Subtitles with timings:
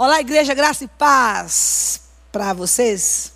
[0.00, 3.32] Olá, igreja, graça e paz para vocês.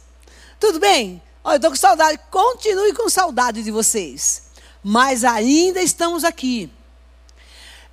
[0.61, 1.21] Tudo bem?
[1.43, 2.21] Olha, eu estou com saudade.
[2.31, 4.45] Continue com saudade de vocês.
[4.81, 6.71] Mas ainda estamos aqui.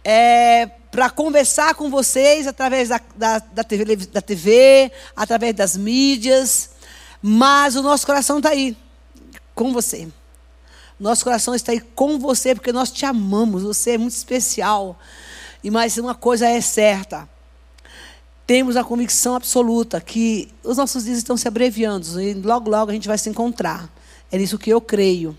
[0.03, 6.69] É, para conversar com vocês através da, da, da, TV, da TV, através das mídias.
[7.23, 8.77] Mas o nosso coração está aí,
[9.55, 10.07] com você.
[10.99, 13.63] Nosso coração está aí com você, porque nós te amamos.
[13.63, 14.95] Você é muito especial.
[15.63, 17.27] E mais uma coisa é certa
[18.49, 22.93] temos a convicção absoluta que os nossos dias estão se abreviando e logo, logo a
[22.95, 23.87] gente vai se encontrar.
[24.31, 25.37] É nisso que eu creio.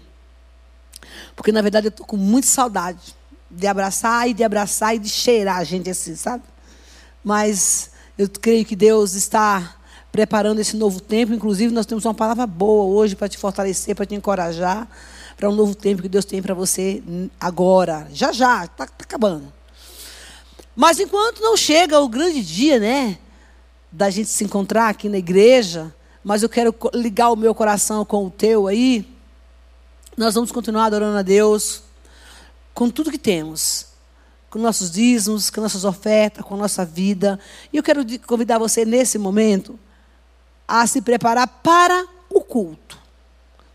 [1.35, 3.17] Porque, na verdade, eu estou com muita saudade
[3.51, 6.45] de abraçar e de abraçar e de cheirar a gente assim, sabe?
[7.25, 9.75] Mas eu creio que Deus está
[10.13, 11.35] preparando esse novo tempo.
[11.35, 14.87] Inclusive, nós temos uma palavra boa hoje para te fortalecer, para te encorajar,
[15.37, 17.03] para um novo tempo que Deus tem para você
[17.41, 18.07] agora.
[18.13, 19.53] Já, já, está tá acabando.
[20.81, 23.19] Mas enquanto não chega o grande dia, né,
[23.93, 25.95] da gente se encontrar aqui na igreja,
[26.25, 29.07] mas eu quero ligar o meu coração com o teu aí,
[30.17, 31.83] nós vamos continuar adorando a Deus
[32.73, 33.89] com tudo que temos,
[34.49, 37.39] com nossos dízimos, com nossas ofertas, com nossa vida.
[37.71, 39.79] E eu quero convidar você nesse momento
[40.67, 42.97] a se preparar para o culto.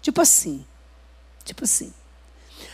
[0.01, 0.65] Tipo assim.
[1.43, 1.93] Tipo assim.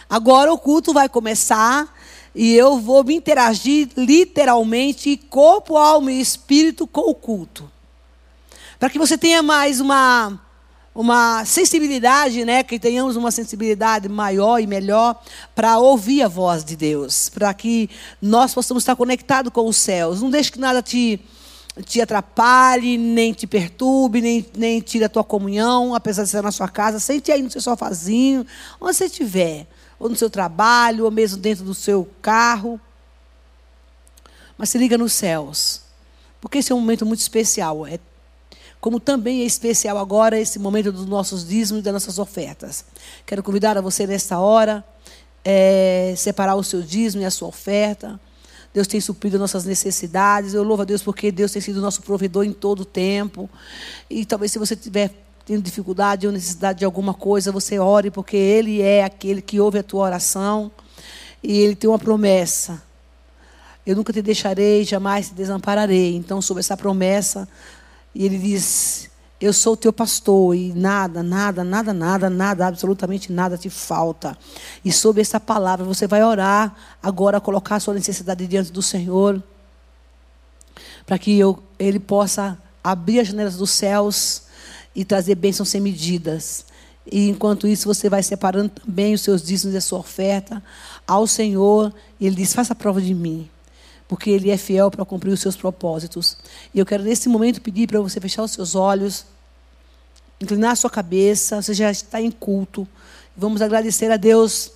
[0.10, 1.94] Agora o culto vai começar
[2.34, 7.70] e eu vou me interagir literalmente, corpo, alma e espírito com o culto.
[8.80, 10.40] Para que você tenha mais uma,
[10.96, 12.64] uma sensibilidade, né?
[12.64, 15.22] Que tenhamos uma sensibilidade maior e melhor
[15.54, 17.28] para ouvir a voz de Deus.
[17.30, 17.90] Para que
[18.22, 20.22] nós possamos estar conectados com os céus.
[20.22, 21.20] Não deixe que nada te,
[21.84, 26.52] te atrapalhe, nem te perturbe, nem, nem tire a tua comunhão, apesar de ser na
[26.52, 26.98] sua casa.
[26.98, 28.48] Sente aí no seu sofazinho,
[28.80, 29.68] onde você estiver
[30.02, 32.82] ou no seu trabalho, ou mesmo dentro do seu carro.
[34.58, 35.82] Mas se liga nos céus.
[36.42, 37.86] Porque esse é um momento muito especial.
[37.86, 38.00] É,
[38.80, 42.84] como também é especial agora esse momento dos nossos dízimos e das nossas ofertas.
[43.28, 44.84] Quero convidar a você nesta hora,
[45.46, 48.20] é, separar o seu dízimo e a sua oferta.
[48.74, 50.56] Deus tem suprido nossas necessidades.
[50.56, 53.48] Eu louvo a Deus porque Deus tem sido nosso provedor em todo o tempo.
[54.10, 55.12] E talvez se você tiver
[55.46, 59.80] tendo dificuldade ou necessidade de alguma coisa, você ore, porque Ele é aquele que ouve
[59.80, 60.72] a tua oração.
[61.44, 62.82] E Ele tem uma promessa.
[63.86, 66.16] Eu nunca te deixarei, jamais te desampararei.
[66.16, 67.48] Então, sobre essa promessa,
[68.16, 69.10] Ele diz:
[69.40, 74.38] Eu sou o teu pastor, e nada, nada, nada, nada, nada, absolutamente nada te falta.
[74.86, 79.42] E sobre essa palavra, você vai orar agora, colocar a sua necessidade diante do Senhor,
[81.06, 84.44] para que eu, Ele possa abrir as janelas dos céus
[84.96, 86.66] e trazer bênçãos sem medidas.
[87.10, 90.62] E enquanto isso, você vai separando também os seus dízimos e a sua oferta
[91.08, 91.94] ao Senhor.
[92.20, 93.50] E Ele diz: faça prova de mim.
[94.08, 96.38] Porque Ele é fiel para cumprir os seus propósitos.
[96.74, 99.26] E eu quero, nesse momento, pedir para você fechar os seus olhos,
[100.40, 101.62] inclinar a sua cabeça.
[101.62, 102.88] Você já está em culto.
[103.36, 104.72] Vamos agradecer a Deus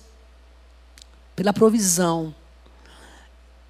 [1.36, 2.34] pela provisão,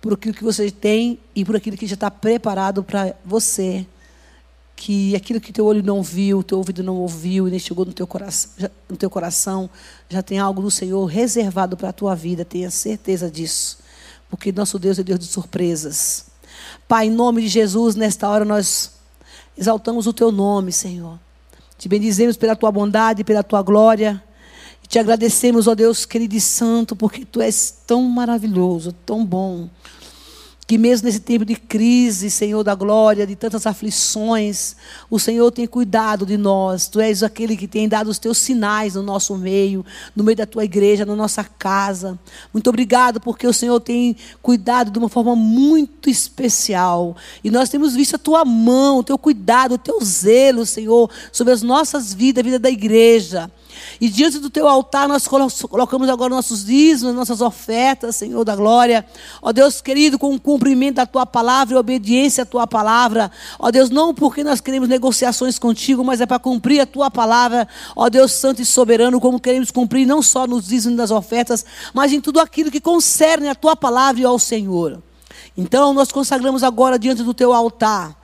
[0.00, 3.84] por aquilo que você tem e por aquilo que já está preparado para você
[4.76, 7.94] que aquilo que teu olho não viu, teu ouvido não ouviu e nem chegou no
[7.94, 9.70] teu coração, já, no teu coração,
[10.08, 13.78] já tem algo do Senhor reservado para a tua vida, tenha certeza disso.
[14.28, 16.26] Porque nosso Deus é Deus de surpresas.
[16.86, 18.92] Pai, em nome de Jesus, nesta hora nós
[19.56, 21.18] exaltamos o teu nome, Senhor.
[21.78, 24.22] Te bendizemos pela tua bondade, pela tua glória.
[24.84, 29.68] E te agradecemos, ó Deus querido e santo, porque tu és tão maravilhoso, tão bom.
[30.66, 34.74] Que mesmo nesse tempo de crise, Senhor da glória, de tantas aflições,
[35.08, 36.88] o Senhor tem cuidado de nós.
[36.88, 40.44] Tu és aquele que tem dado os teus sinais no nosso meio, no meio da
[40.44, 42.18] tua igreja, na nossa casa.
[42.52, 47.16] Muito obrigado, porque o Senhor tem cuidado de uma forma muito especial.
[47.44, 51.52] E nós temos visto a tua mão, o teu cuidado, o teu zelo, Senhor, sobre
[51.52, 53.48] as nossas vidas, a vida da igreja.
[54.00, 59.06] E diante do teu altar nós colocamos agora nossos dízimos, nossas ofertas, Senhor da glória.
[59.40, 63.30] Ó Deus querido, com o cumprimento da tua palavra e obediência à tua palavra.
[63.58, 67.66] Ó Deus, não porque nós queremos negociações contigo, mas é para cumprir a tua palavra.
[67.94, 71.64] Ó Deus santo e soberano, como queremos cumprir não só nos dízimos das ofertas,
[71.94, 75.02] mas em tudo aquilo que concerne a tua palavra e ao Senhor.
[75.56, 78.16] Então nós consagramos agora diante do teu altar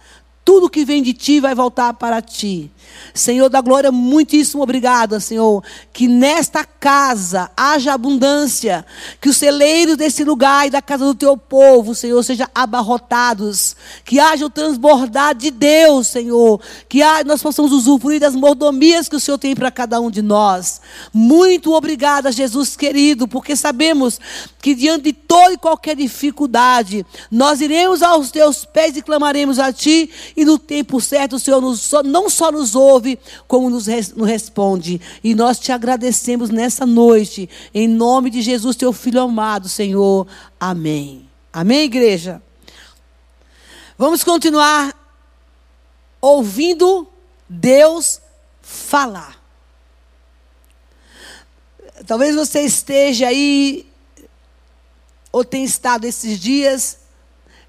[0.45, 2.71] tudo que vem de ti vai voltar para ti.
[3.15, 5.63] Senhor da glória, muitíssimo obrigada, Senhor,
[5.93, 8.85] que nesta casa haja abundância,
[9.21, 14.19] que os celeiros desse lugar e da casa do teu povo, Senhor, sejam abarrotados, que
[14.19, 19.39] haja o transbordar de Deus, Senhor, que nós possamos usufruir das mordomias que o Senhor
[19.39, 20.81] tem para cada um de nós.
[21.13, 24.19] Muito obrigada, Jesus querido, porque sabemos
[24.61, 29.73] que diante de toda e qualquer dificuldade, nós iremos aos teus pés e clamaremos a
[29.73, 31.61] ti, e no tempo certo Senhor
[32.05, 35.01] não só nos ouve, como nos, nos responde.
[35.23, 40.27] E nós te agradecemos nessa noite, em nome de Jesus, teu filho amado, Senhor.
[40.59, 41.29] Amém.
[41.53, 42.43] Amém, igreja?
[43.99, 44.95] Vamos continuar
[46.21, 47.07] ouvindo
[47.49, 48.21] Deus
[48.61, 49.41] falar.
[52.07, 53.87] Talvez você esteja aí,
[55.31, 56.99] ou tenha estado esses dias,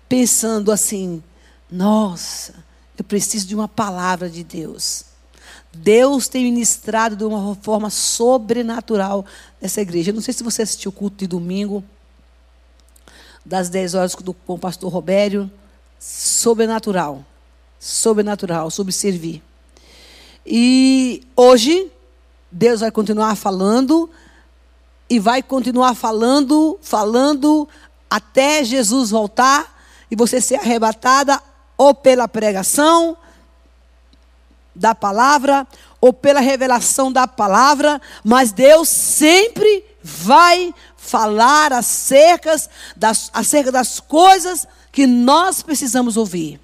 [0.08, 1.24] pensando assim:
[1.70, 2.64] nossa,
[3.04, 5.04] eu preciso de uma palavra de Deus.
[5.74, 9.26] Deus tem ministrado de uma forma sobrenatural
[9.62, 10.12] nessa igreja.
[10.12, 11.84] Eu não sei se você assistiu o culto de domingo,
[13.46, 15.52] das 10 horas com o pastor Robério.
[16.00, 17.26] Sobrenatural.
[17.78, 19.44] Sobrenatural, sobre servir.
[20.46, 21.92] E hoje,
[22.50, 24.10] Deus vai continuar falando,
[25.10, 27.68] e vai continuar falando, falando,
[28.10, 29.78] até Jesus voltar
[30.10, 31.42] e você ser arrebatada
[31.78, 33.18] ou pela pregação
[34.76, 35.68] da palavra,
[36.02, 42.56] ou pela revelação da palavra, mas Deus sempre vai falar acerca
[42.96, 46.60] das, acerca das coisas que nós precisamos ouvir.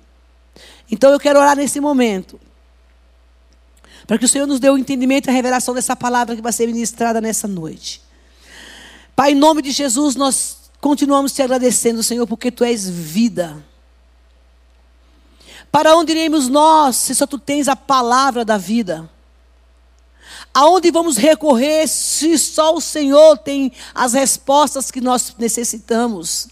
[0.91, 2.39] Então eu quero orar nesse momento.
[4.07, 6.51] Para que o Senhor nos dê o entendimento e a revelação dessa palavra que vai
[6.51, 8.01] ser ministrada nessa noite.
[9.15, 13.63] Pai, em nome de Jesus, nós continuamos te agradecendo, Senhor, porque tu és vida.
[15.71, 19.09] Para onde iremos nós, se só tu tens a palavra da vida?
[20.53, 26.47] Aonde vamos recorrer se só o Senhor tem as respostas que nós necessitamos?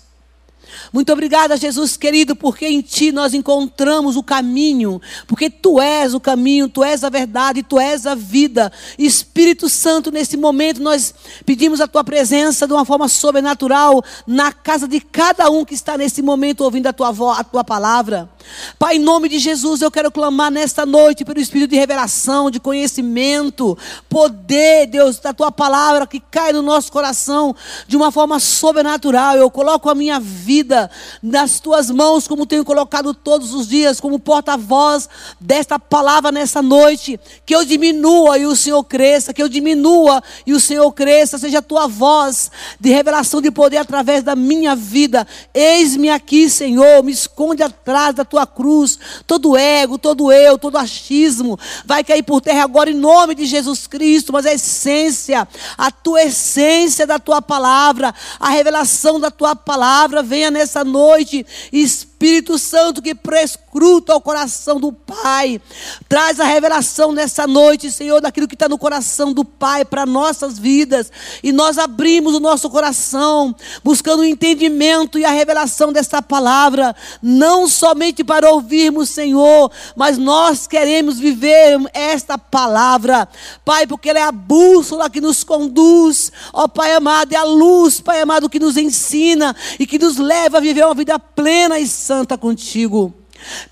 [0.91, 6.19] Muito obrigada, Jesus querido, porque em Ti nós encontramos o caminho, porque Tu és o
[6.19, 8.71] caminho, Tu és a verdade, Tu és a vida.
[8.97, 11.13] Espírito Santo, nesse momento nós
[11.45, 15.97] pedimos a Tua presença de uma forma sobrenatural na casa de cada um que está
[15.97, 18.29] nesse momento ouvindo a Tua, a tua palavra.
[18.77, 22.59] Pai, em nome de Jesus, eu quero clamar nesta noite pelo Espírito de revelação, de
[22.59, 23.77] conhecimento,
[24.09, 27.55] poder, Deus, da Tua palavra que cai no nosso coração
[27.87, 29.35] de uma forma sobrenatural.
[29.37, 30.89] Eu coloco a minha vida
[31.21, 35.09] nas tuas mãos, como tenho colocado todos os dias, como porta-voz
[35.39, 37.19] desta palavra nessa noite.
[37.45, 41.59] Que eu diminua e o Senhor cresça, que eu diminua e o Senhor cresça, seja
[41.59, 45.27] a tua voz de revelação de poder através da minha vida.
[45.53, 48.99] Eis-me aqui, Senhor, me esconde atrás da tua cruz.
[49.25, 53.87] Todo ego, todo eu, todo achismo vai cair por terra agora em nome de Jesus
[53.87, 55.47] Cristo, mas a essência,
[55.77, 61.45] a tua essência da tua palavra, a revelação da tua palavra venha nessa noite.
[61.71, 62.16] Espírito
[62.57, 65.61] Santo que prescruta o coração do Pai.
[66.09, 70.57] Traz a revelação nessa noite, Senhor, daquilo que está no coração do Pai para nossas
[70.57, 71.11] vidas.
[71.43, 76.95] E nós abrimos o nosso coração, buscando o entendimento e a revelação dessa palavra.
[77.21, 83.27] Não somente para ouvirmos, Senhor, mas nós queremos viver esta palavra.
[83.63, 86.31] Pai, porque ela é a bússola que nos conduz.
[86.51, 90.57] Ó Pai amado, é a luz, Pai amado, que nos ensina e que nos leva
[90.57, 93.13] a viver uma vida plena e santa contigo.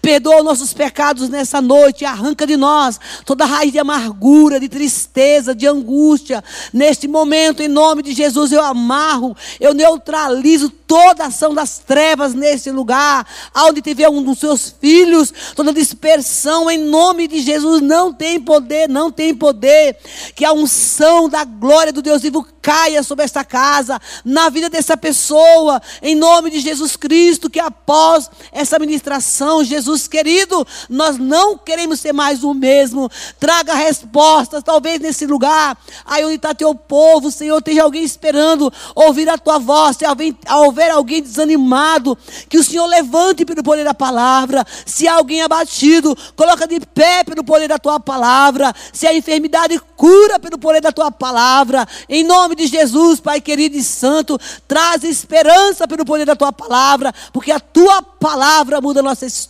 [0.01, 5.67] Perdoa nossos pecados nessa noite, arranca de nós toda raiz de amargura, de tristeza, de
[5.67, 6.43] angústia.
[6.73, 12.69] Neste momento, em nome de Jesus, eu amarro, eu neutralizo toda ação das trevas nesse
[12.71, 13.25] lugar,
[13.55, 18.87] onde tiver um dos seus filhos, toda dispersão, em nome de Jesus, não tem poder,
[18.87, 19.97] não tem poder.
[20.35, 24.97] Que a unção da glória do Deus vivo caia sobre esta casa, na vida dessa
[24.97, 31.99] pessoa, em nome de Jesus Cristo, que após essa ministração, Jesus querido, nós não queremos
[31.99, 33.09] ser mais o mesmo.
[33.39, 39.29] Traga respostas, talvez nesse lugar, aí onde está teu povo, Senhor, esteja alguém esperando ouvir
[39.29, 40.05] a tua voz, se
[40.53, 42.17] houver alguém desanimado,
[42.49, 44.65] que o Senhor levante pelo poder da palavra.
[44.85, 48.73] Se alguém abatido, coloca de pé pelo poder da tua palavra.
[48.93, 51.87] Se a enfermidade cura pelo poder da tua palavra.
[52.07, 57.13] Em nome de Jesus, Pai querido e santo, traz esperança pelo poder da tua palavra,
[57.31, 59.44] porque a tua palavra muda a nossa história.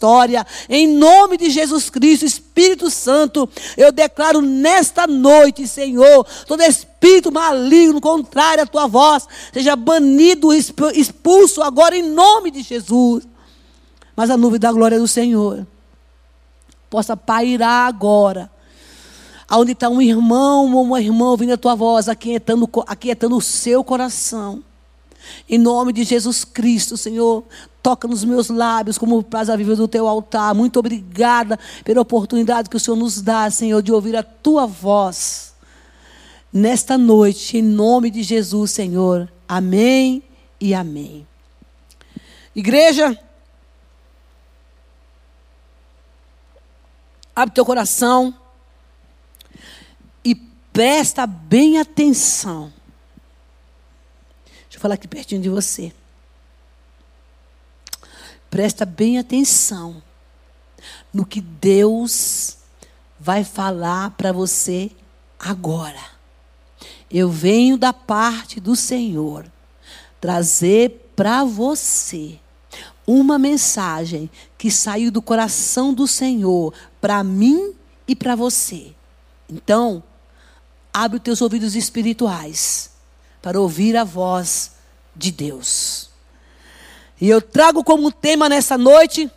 [0.69, 8.01] Em nome de Jesus Cristo, Espírito Santo, eu declaro nesta noite, Senhor, todo espírito maligno
[8.01, 13.27] contrário à tua voz, seja banido, expulso agora em nome de Jesus.
[14.15, 15.67] Mas a nuvem da glória do Senhor
[16.89, 18.49] possa pairar agora.
[19.51, 23.83] Onde está um irmão ou uma irmã ouvindo a tua voz, aquietando, aquietando o seu
[23.83, 24.63] coração.
[25.47, 27.43] Em nome de Jesus Cristo, Senhor,
[27.85, 30.55] toca nos meus lábios como praza viva do teu altar.
[30.55, 35.53] Muito obrigada pela oportunidade que o Senhor nos dá, Senhor, de ouvir a tua voz.
[36.51, 39.31] Nesta noite, em nome de Jesus, Senhor.
[39.47, 40.23] Amém
[40.59, 41.27] e amém.
[42.55, 43.15] Igreja,
[47.35, 48.33] abre teu coração
[50.23, 50.33] e
[50.73, 52.73] presta bem atenção
[54.75, 55.93] Deixa eu falar aqui pertinho de você.
[58.55, 60.01] Presta bem atenção
[61.13, 62.55] no que Deus
[63.19, 64.91] vai falar para você
[65.37, 65.99] agora.
[67.11, 69.45] Eu venho da parte do Senhor
[70.21, 72.39] trazer para você
[73.05, 77.73] uma mensagem que saiu do coração do Senhor para mim
[78.07, 78.95] e para você.
[79.49, 80.01] Então,
[80.93, 82.91] abre os teus ouvidos espirituais
[83.41, 84.71] para ouvir a voz
[85.13, 86.04] de Deus.
[87.19, 89.31] E eu trago como tema nessa noite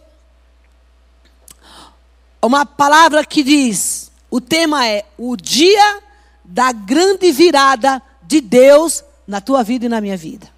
[2.42, 6.02] uma palavra que diz: o tema é o dia
[6.44, 10.48] da grande virada de Deus na tua vida e na minha vida.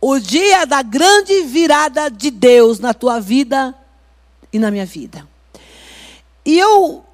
[0.00, 3.74] O dia da grande virada de Deus na tua vida
[4.52, 5.28] e na minha vida.
[6.44, 7.04] E eu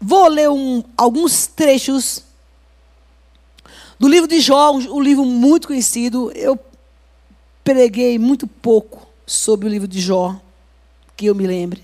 [0.00, 2.24] vou ler um, alguns trechos
[3.98, 6.58] do livro de Jó, um, um livro muito conhecido, eu
[7.64, 10.38] preguei muito pouco sobre o livro de Jó,
[11.16, 11.82] que eu me lembre.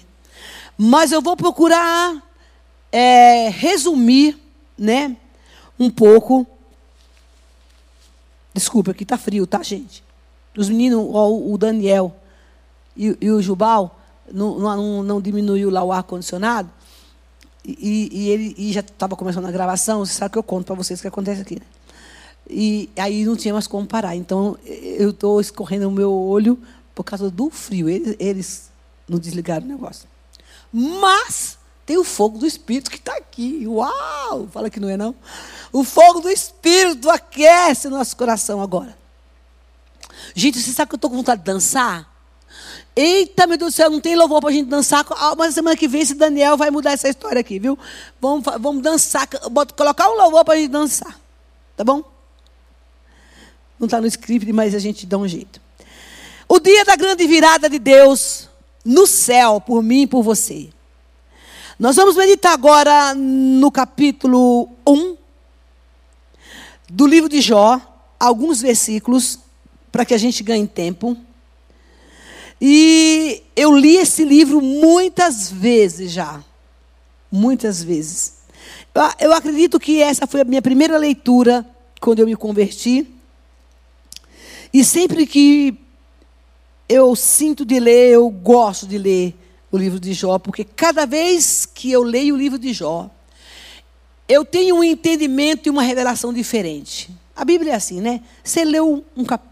[0.77, 2.23] Mas eu vou procurar
[2.93, 4.39] é, resumir,
[4.79, 5.17] né,
[5.79, 6.47] um pouco.
[8.53, 10.05] Desculpa, aqui está frio, tá, gente?
[10.57, 12.15] Os meninos, o Daniel
[12.97, 13.99] e, e o Jubal,
[14.31, 16.71] não, não, não, diminuiu lá o ar-condicionado.
[17.65, 20.05] E, e, ele e já estava começando a gravação.
[20.05, 21.67] Você sabe que eu conto para vocês o que acontece aqui, né?
[22.49, 24.17] E aí não tinha mais como parar.
[24.17, 26.59] Então eu estou escorrendo o meu olho
[26.95, 27.89] por causa do frio.
[27.89, 28.71] Eles, eles
[29.09, 30.09] não desligaram o negócio.
[30.73, 33.67] Mas tem o fogo do Espírito que está aqui.
[33.67, 34.49] Uau!
[34.53, 35.15] Fala que não é não.
[35.73, 38.97] O fogo do Espírito aquece o nosso coração agora.
[40.35, 42.09] Gente, você sabe que eu estou com vontade de dançar?
[42.95, 45.07] Eita, meu Deus do céu, não tem louvor para a gente dançar.
[45.11, 47.79] Ah, mas semana que vem esse Daniel vai mudar essa história aqui, viu?
[48.21, 49.27] Vamos, vamos dançar,
[49.77, 51.19] colocar um louvor para a gente dançar.
[51.77, 52.20] Tá bom?
[53.81, 55.59] Não está no script, mas a gente dá um jeito.
[56.47, 58.47] O dia da grande virada de Deus
[58.85, 60.69] no céu, por mim e por você.
[61.79, 65.17] Nós vamos meditar agora no capítulo 1
[66.91, 67.81] do livro de Jó,
[68.19, 69.39] alguns versículos,
[69.91, 71.17] para que a gente ganhe tempo.
[72.61, 76.45] E eu li esse livro muitas vezes já.
[77.33, 78.41] Muitas vezes.
[79.19, 81.65] Eu acredito que essa foi a minha primeira leitura
[81.99, 83.20] quando eu me converti.
[84.73, 85.77] E sempre que
[86.89, 89.37] eu sinto de ler, eu gosto de ler
[89.71, 93.11] o livro de Jó, porque cada vez que eu leio o livro de Jó,
[94.29, 97.11] eu tenho um entendimento e uma revelação diferente.
[97.35, 98.21] A Bíblia é assim, né?
[98.45, 99.03] Você lê um,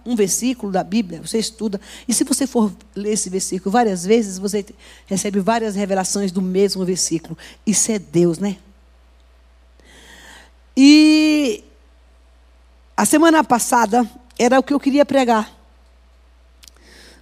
[0.04, 4.38] um, versículo da Bíblia, você estuda, e se você for ler esse versículo várias vezes,
[4.38, 4.64] você
[5.06, 7.36] recebe várias revelações do mesmo versículo.
[7.66, 8.56] Isso é Deus, né?
[10.76, 11.64] E
[12.96, 14.08] a semana passada
[14.38, 15.52] era o que eu queria pregar.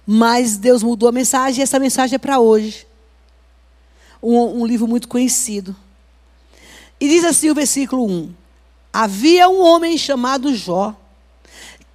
[0.05, 2.85] Mas Deus mudou a mensagem e essa mensagem é para hoje.
[4.21, 5.75] Um, um, livro muito conhecido.
[6.99, 8.33] E diz assim o versículo 1:
[8.93, 10.95] Havia um homem chamado Jó,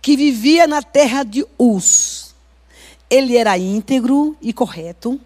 [0.01, 2.35] que vivia na terra de Uz.
[3.09, 5.21] Ele era íntegro e correto,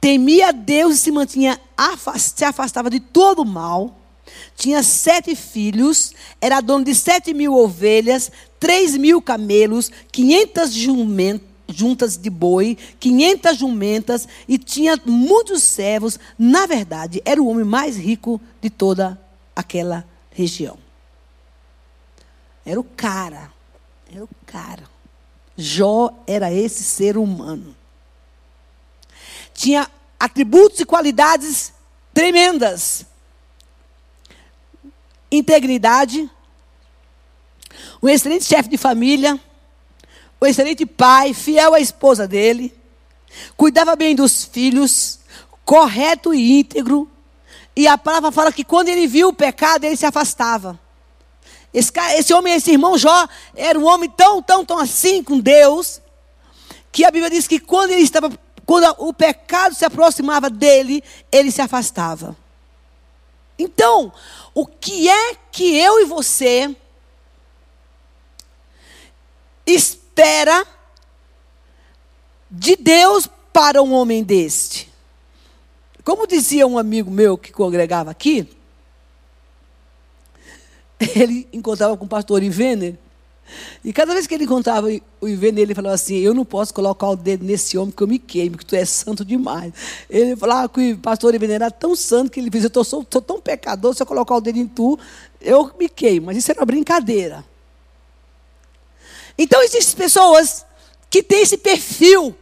[0.00, 1.60] temia Deus e se mantinha
[2.18, 3.99] se afastava de todo o mal
[4.56, 10.72] tinha sete filhos, era dono de sete mil ovelhas, três mil camelos, quinhentas
[11.68, 16.18] juntas de boi, quinhentas jumentas e tinha muitos servos.
[16.38, 19.18] Na verdade, era o homem mais rico de toda
[19.54, 20.78] aquela região.
[22.64, 23.52] Era o cara.
[24.12, 24.84] Era o cara.
[25.56, 27.74] Jó era esse ser humano.
[29.54, 31.72] Tinha atributos e qualidades
[32.12, 33.06] tremendas
[35.30, 36.30] integridade,
[38.02, 39.38] um excelente chefe de família,
[40.40, 42.74] um excelente pai, fiel à esposa dele,
[43.56, 45.20] cuidava bem dos filhos,
[45.64, 47.08] correto e íntegro.
[47.76, 50.78] E a palavra fala que quando ele viu o pecado, ele se afastava.
[51.72, 55.38] Esse, cara, esse homem, esse irmão Jó, era um homem tão, tão, tão assim com
[55.38, 56.00] Deus,
[56.90, 58.30] que a Bíblia diz que quando ele estava
[58.70, 62.36] quando o pecado se aproximava dele, ele se afastava.
[63.60, 64.10] Então,
[64.54, 66.74] o que é que eu e você
[69.66, 70.66] espera
[72.50, 74.90] de Deus para um homem deste?
[76.02, 78.48] Como dizia um amigo meu que congregava aqui,
[81.14, 82.98] ele encontrava com o pastor Ivener,
[83.84, 84.88] e cada vez que ele encontrava
[85.20, 88.06] o Ivener, ele falava assim: Eu não posso colocar o dedo nesse homem que eu
[88.06, 89.72] me queime, que tu és santo demais.
[90.08, 93.40] Ele falava que o pastor Ivener era tão santo que ele dizia: Eu sou tão
[93.40, 94.98] pecador, se eu colocar o dedo em tu,
[95.40, 96.26] eu me queimo.
[96.26, 97.44] Mas isso era uma brincadeira.
[99.38, 100.66] Então, existem pessoas
[101.08, 102.34] que têm esse perfil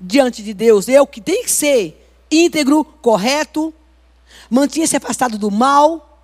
[0.00, 0.88] diante de Deus.
[0.88, 3.72] Eu que tem que ser íntegro, correto,
[4.50, 6.18] mantinha-se afastado do mal,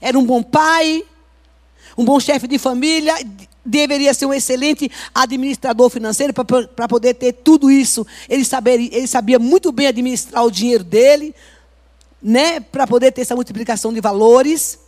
[0.00, 1.04] era um bom pai,
[1.96, 3.14] um bom chefe de família,
[3.64, 8.06] deveria ser um excelente administrador financeiro para poder ter tudo isso.
[8.28, 11.34] Ele, saber, ele sabia muito bem administrar o dinheiro dele,
[12.22, 14.78] né, para poder ter essa multiplicação de valores,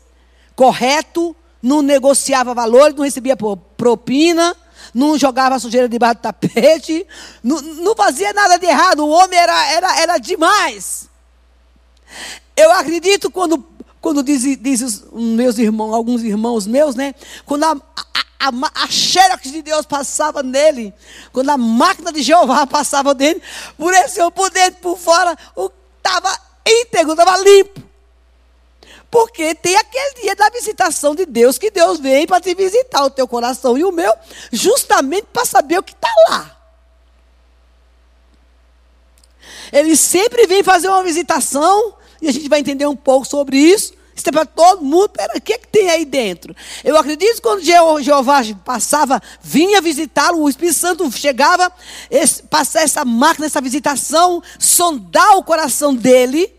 [0.54, 3.36] correto, não negociava valores, não recebia
[3.76, 4.56] propina,
[4.94, 7.06] não jogava sujeira debaixo do tapete,
[7.42, 9.00] não, não fazia nada de errado.
[9.00, 11.08] O homem era, era, era demais.
[12.56, 13.58] Eu acredito quando,
[14.06, 17.12] quando diz, diz os meus irmãos, alguns irmãos meus, né?
[17.44, 20.94] Quando a, a, a, a xerox de Deus passava nele,
[21.32, 23.42] quando a máquina de Jeová passava dele,
[23.76, 25.36] por esse por dentro, por fora,
[25.96, 27.82] estava íntegro, estava limpo.
[29.10, 33.10] Porque tem aquele dia da visitação de Deus, que Deus vem para te visitar o
[33.10, 34.14] teu coração e o meu,
[34.52, 36.56] justamente para saber o que está lá.
[39.72, 43.95] Ele sempre vem fazer uma visitação, e a gente vai entender um pouco sobre isso.
[44.16, 45.10] Isso é para todo mundo.
[45.10, 46.56] Pera, o que, é que tem aí dentro?
[46.82, 51.70] Eu acredito que quando Jeová passava, vinha visitá-lo, o Espírito Santo chegava,
[52.10, 52.42] esse,
[52.74, 56.56] essa máquina, essa visitação, sondar o coração dele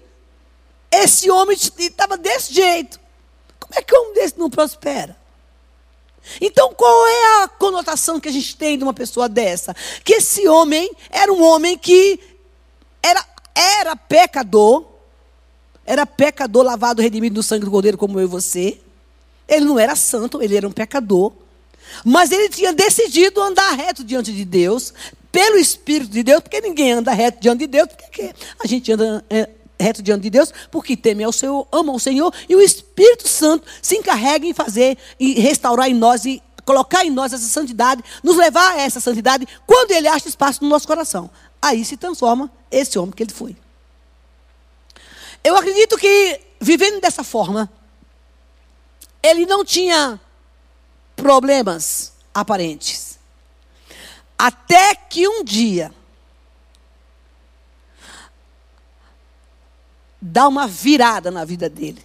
[0.91, 2.99] esse homem estava desse jeito.
[3.59, 5.17] Como é que um desse não prospera?
[6.41, 9.75] Então, qual é a conotação que a gente tem de uma pessoa dessa?
[10.03, 12.19] Que esse homem era um homem que
[13.01, 14.85] era, era pecador,
[15.87, 18.77] era pecador lavado, redimido no sangue do Cordeiro, como eu e você.
[19.47, 21.31] Ele não era santo, ele era um pecador.
[22.03, 24.93] Mas ele tinha decidido andar reto diante de Deus,
[25.31, 29.23] pelo Espírito de Deus, porque ninguém anda reto diante de Deus, porque a gente anda
[29.29, 33.25] é, reto diante de Deus, porque teme ao Senhor, ama o Senhor, e o Espírito
[33.25, 38.03] Santo se encarrega em fazer e restaurar em nós e colocar em nós essa santidade,
[38.21, 41.29] nos levar a essa santidade, quando ele acha espaço no nosso coração.
[41.61, 43.55] Aí se transforma esse homem que ele foi.
[45.47, 47.71] Eu acredito que, vivendo dessa forma,
[49.23, 50.19] ele não tinha
[51.15, 53.17] problemas aparentes.
[54.37, 55.93] Até que um dia,
[60.21, 62.03] dá uma virada na vida dele.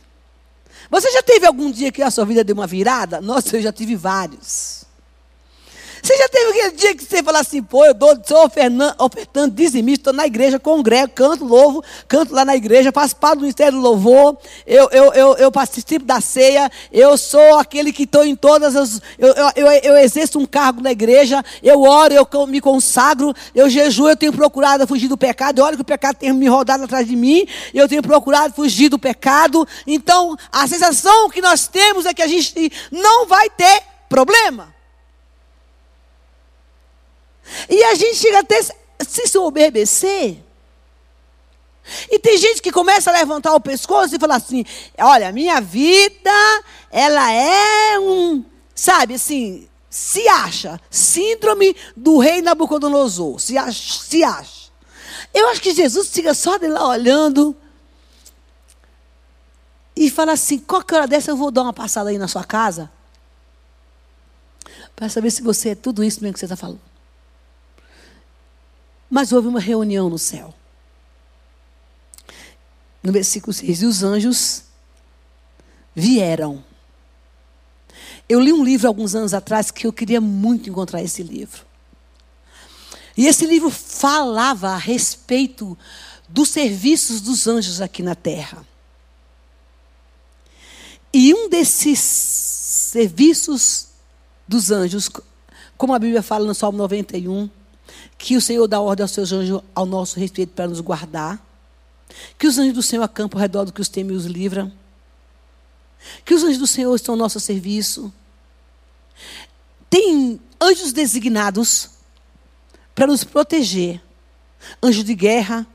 [0.88, 3.20] Você já teve algum dia que a sua vida deu uma virada?
[3.20, 4.81] Nossa, eu já tive vários.
[6.02, 10.00] Você já teve aquele dia que você fala assim, pô, eu dou, sou ofertando dizimista,
[10.00, 13.80] estou na igreja, congrego, canto, louvo, canto lá na igreja, faço parte do Ministério do
[13.80, 14.36] Louvor,
[14.66, 19.00] eu, eu, eu, eu participo da ceia, eu sou aquele que estou em todas as.
[19.16, 24.08] Eu, eu, eu, exerço um cargo na igreja, eu oro, eu me consagro, eu jejuo,
[24.08, 27.06] eu tenho procurado fugir do pecado, eu olho que o pecado tem me rodado atrás
[27.06, 29.64] de mim, eu tenho procurado fugir do pecado.
[29.86, 34.71] Então, a sensação que nós temos é que a gente não vai ter problema.
[37.68, 40.38] E a gente chega até se soberbecer.
[42.10, 44.64] E tem gente que começa a levantar o pescoço e falar assim:
[44.98, 46.30] olha, minha vida,
[46.90, 54.70] ela é um, sabe assim, se acha, síndrome do rei Nabucodonosor, se acha, se acha.
[55.34, 57.56] Eu acho que Jesus fica só de lá olhando
[59.96, 62.90] e fala assim: qualquer hora dessa eu vou dar uma passada aí na sua casa
[64.94, 66.91] para saber se você é tudo isso mesmo que você está falando.
[69.14, 70.54] Mas houve uma reunião no céu.
[73.02, 74.62] No versículo 6, e os anjos
[75.94, 76.64] vieram.
[78.26, 81.66] Eu li um livro alguns anos atrás que eu queria muito encontrar esse livro.
[83.14, 85.76] E esse livro falava a respeito
[86.26, 88.66] dos serviços dos anjos aqui na terra.
[91.12, 93.88] E um desses serviços
[94.48, 95.10] dos anjos,
[95.76, 97.50] como a Bíblia fala no Salmo 91,
[98.22, 101.44] que o Senhor dá ordem aos seus anjos ao nosso respeito para nos guardar.
[102.38, 104.72] Que os anjos do Senhor acampam ao redor do que os teme e os livra.
[106.24, 108.14] Que os anjos do Senhor estão ao nosso serviço.
[109.90, 111.90] Tem anjos designados
[112.94, 114.00] para nos proteger
[114.80, 115.66] anjo de guerra,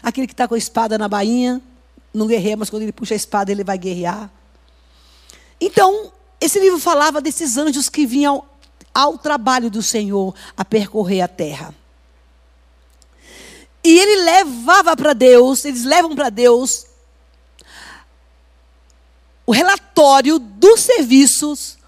[0.00, 1.60] aquele que está com a espada na bainha,
[2.14, 4.30] não guerreia, mas quando ele puxa a espada ele vai guerrear.
[5.60, 8.44] Então, esse livro falava desses anjos que vinham
[8.94, 11.74] ao trabalho do Senhor a percorrer a terra.
[13.84, 16.86] E ele levava para Deus, eles levam para Deus
[19.44, 21.78] o relatório dos serviços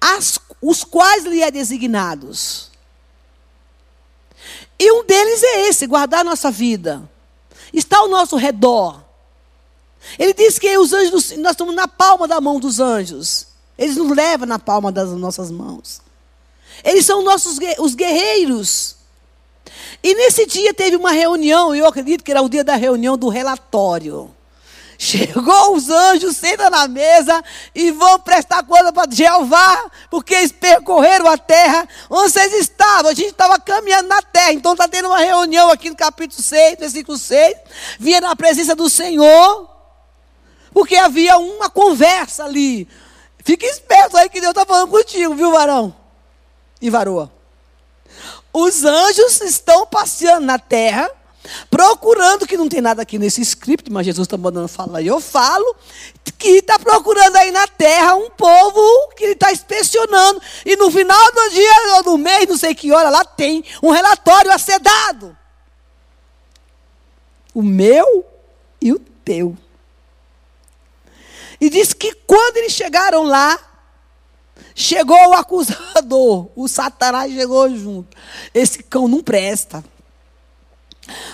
[0.00, 2.70] as, os quais lhe é designados.
[4.78, 7.08] E um deles é esse, guardar a nossa vida.
[7.72, 9.02] Está ao nosso redor.
[10.18, 13.46] Ele diz que os anjos, nós estamos na palma da mão dos anjos.
[13.76, 16.00] Eles nos levam na palma das nossas mãos.
[16.84, 18.96] Eles são nossos os guerreiros.
[20.02, 23.16] E nesse dia teve uma reunião, e eu acredito que era o dia da reunião
[23.16, 24.34] do relatório.
[24.98, 31.28] Chegou os anjos, senta na mesa e vão prestar conta para Jeová, porque eles percorreram
[31.28, 33.10] a terra onde vocês estavam.
[33.10, 36.78] A gente estava caminhando na terra, então está tendo uma reunião aqui no capítulo 6,
[36.80, 37.56] versículo 6.
[37.98, 39.70] Vinha na presença do Senhor,
[40.72, 42.88] porque havia uma conversa ali.
[43.44, 45.94] Fique esperto aí que Deus está falando contigo, viu, varão?
[46.80, 47.32] E varoa.
[48.52, 51.10] Os anjos estão passeando na terra
[51.70, 55.20] procurando, que não tem nada aqui nesse script, mas Jesus está mandando falar e eu
[55.20, 55.76] falo,
[56.38, 60.40] que está procurando aí na terra um povo que ele está inspecionando.
[60.64, 63.90] E no final do dia, ou do mês, não sei que hora, lá tem um
[63.90, 65.36] relatório a ser dado.
[67.54, 68.24] O meu
[68.80, 69.56] e o teu.
[71.60, 73.58] E diz que quando eles chegaram lá,
[74.78, 78.16] chegou o acusador, o Satanás chegou junto.
[78.54, 79.84] Esse cão não presta.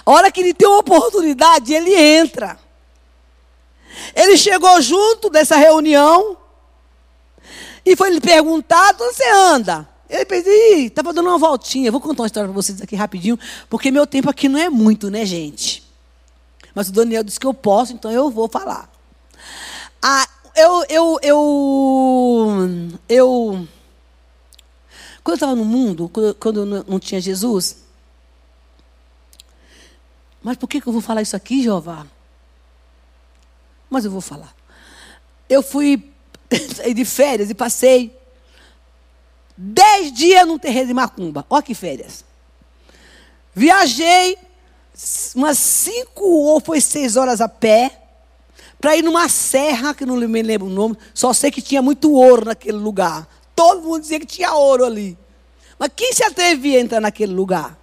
[0.04, 2.58] A hora que ele tem uma oportunidade, ele entra.
[4.14, 6.38] Ele chegou junto dessa reunião
[7.84, 9.88] e foi lhe perguntado: onde você anda?
[10.08, 11.92] Ele pensou, estava dando uma voltinha.
[11.92, 15.10] vou contar uma história para vocês aqui rapidinho, porque meu tempo aqui não é muito,
[15.10, 15.84] né, gente?
[16.74, 18.88] Mas o Daniel disse que eu posso, então eu vou falar.
[20.02, 23.68] Ah, eu, eu, eu, eu,
[25.22, 27.84] quando eu estava no mundo, quando, eu não tinha Jesus,
[30.42, 32.06] mas por que, que eu vou falar isso aqui, Jeová?
[33.88, 34.54] Mas eu vou falar.
[35.48, 36.12] Eu fui
[36.94, 38.16] de férias e passei
[39.56, 41.46] dez dias no terreiro de Macumba.
[41.48, 42.24] Olha que férias.
[43.54, 44.36] Viajei
[45.34, 48.03] umas cinco ou foi seis horas a pé
[48.84, 52.12] para ir numa serra, que não me lembro o nome, só sei que tinha muito
[52.12, 53.26] ouro naquele lugar.
[53.56, 55.16] Todo mundo dizia que tinha ouro ali.
[55.78, 57.78] Mas quem se atrevia a entrar naquele lugar?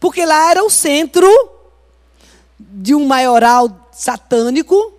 [0.00, 1.28] Porque lá era o centro
[2.58, 4.94] de um maioral satânico.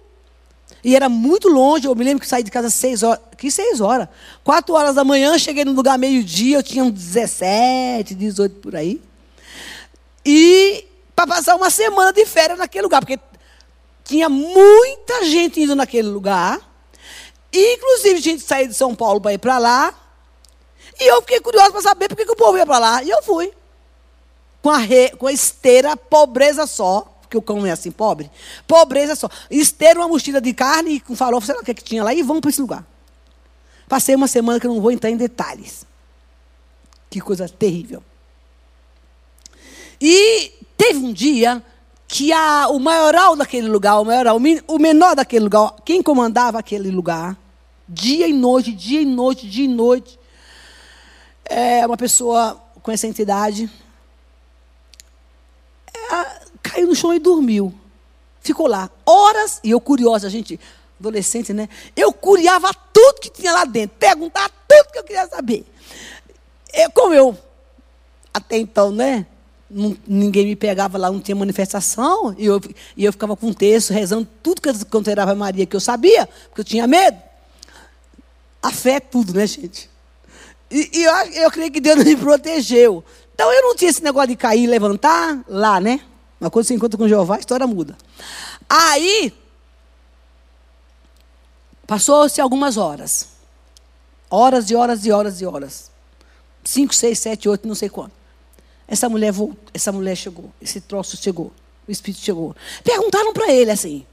[0.83, 1.87] E era muito longe.
[1.87, 3.21] Eu me lembro que saí de casa seis horas.
[3.35, 4.07] Que seis horas?
[4.43, 6.57] Quatro horas da manhã, cheguei no lugar meio-dia.
[6.57, 9.01] Eu tinha uns 17, 18 por aí.
[10.23, 13.01] E para passar uma semana de férias naquele lugar.
[13.01, 13.19] Porque
[14.07, 16.59] tinha muita gente indo naquele lugar.
[17.51, 19.93] E, inclusive, gente saiu de São Paulo para ir para lá.
[20.99, 23.03] E eu fiquei curiosa para saber por que, o povo ia para lá.
[23.03, 23.53] E eu fui.
[24.61, 28.31] Com a, re, com a esteira, pobreza só porque o cão não é assim pobre.
[28.65, 29.29] Pobreza só.
[29.51, 32.13] Esteira uma mochila de carne com farofa, sei lá o que, é que tinha lá,
[32.13, 32.85] e vamos para esse lugar.
[33.87, 35.85] Passei uma semana que eu não vou entrar em detalhes.
[37.09, 38.01] Que coisa terrível.
[39.99, 41.61] E teve um dia
[42.07, 46.89] que a, o maioral daquele lugar, o maioral, o menor daquele lugar, quem comandava aquele
[46.89, 47.37] lugar,
[47.87, 50.17] dia e noite, dia e noite, dia e noite,
[51.45, 53.69] é uma pessoa com essa entidade.
[55.93, 57.73] É, caiu no chão e dormiu.
[58.39, 60.57] Ficou lá horas, e eu curiosa, gente,
[60.97, 61.67] adolescente, né?
[61.95, 65.65] Eu curiava tudo que tinha lá dentro, perguntava tudo que eu queria saber.
[66.73, 67.37] Eu, como eu,
[68.33, 69.25] até então, né?
[69.69, 72.61] Não, ninguém me pegava lá, não tinha manifestação, e eu,
[72.95, 76.61] e eu ficava com texto, rezando tudo que eu considerava Maria que eu sabia, porque
[76.61, 77.17] eu tinha medo.
[78.61, 79.89] A fé é tudo, né, gente?
[80.71, 83.03] E, e eu, eu creio que Deus me protegeu.
[83.33, 86.01] Então eu não tinha esse negócio de cair e levantar lá, né?
[86.39, 87.97] Mas quando você encontra com Jeová, a história muda.
[88.69, 89.33] Aí,
[91.85, 93.29] passou-se algumas horas.
[94.29, 95.91] Horas e horas e horas e horas.
[96.63, 98.16] Cinco, seis, sete, oito, não sei quanto.
[98.87, 101.51] Essa mulher voltou, essa mulher chegou, esse troço chegou,
[101.87, 102.55] o Espírito chegou.
[102.83, 104.05] Perguntaram para ele assim: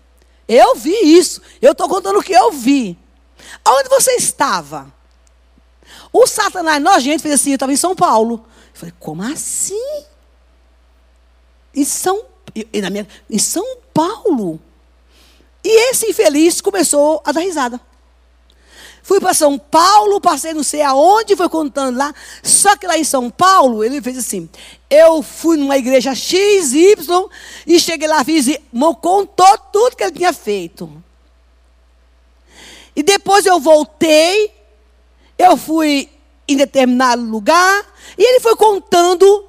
[0.48, 2.98] Eu vi isso, eu estou contando o que eu vi.
[3.64, 4.92] Aonde você estava?
[6.12, 8.44] O Satanás nojento fez assim: Eu estava em São Paulo.
[8.72, 10.04] Eu falei: Como assim?
[11.74, 14.60] em São, minha, em São Paulo.
[15.62, 17.80] E esse infeliz começou a dar risada.
[19.04, 22.12] Fui para São Paulo, passei não sei aonde, foi contando lá.
[22.42, 24.48] Só que lá em São Paulo, ele fez assim:
[24.88, 27.28] eu fui numa igreja X, Y,
[27.66, 28.58] e cheguei lá, fiz,
[29.02, 30.90] contou tudo que ele tinha feito.
[32.96, 34.50] E depois eu voltei,
[35.36, 36.08] eu fui
[36.48, 37.84] em determinado lugar,
[38.16, 39.46] e ele foi contando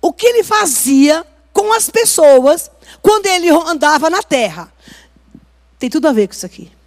[0.00, 2.70] o que ele fazia com as pessoas
[3.02, 4.72] quando ele andava na terra.
[5.78, 6.79] Tem tudo a ver com isso aqui.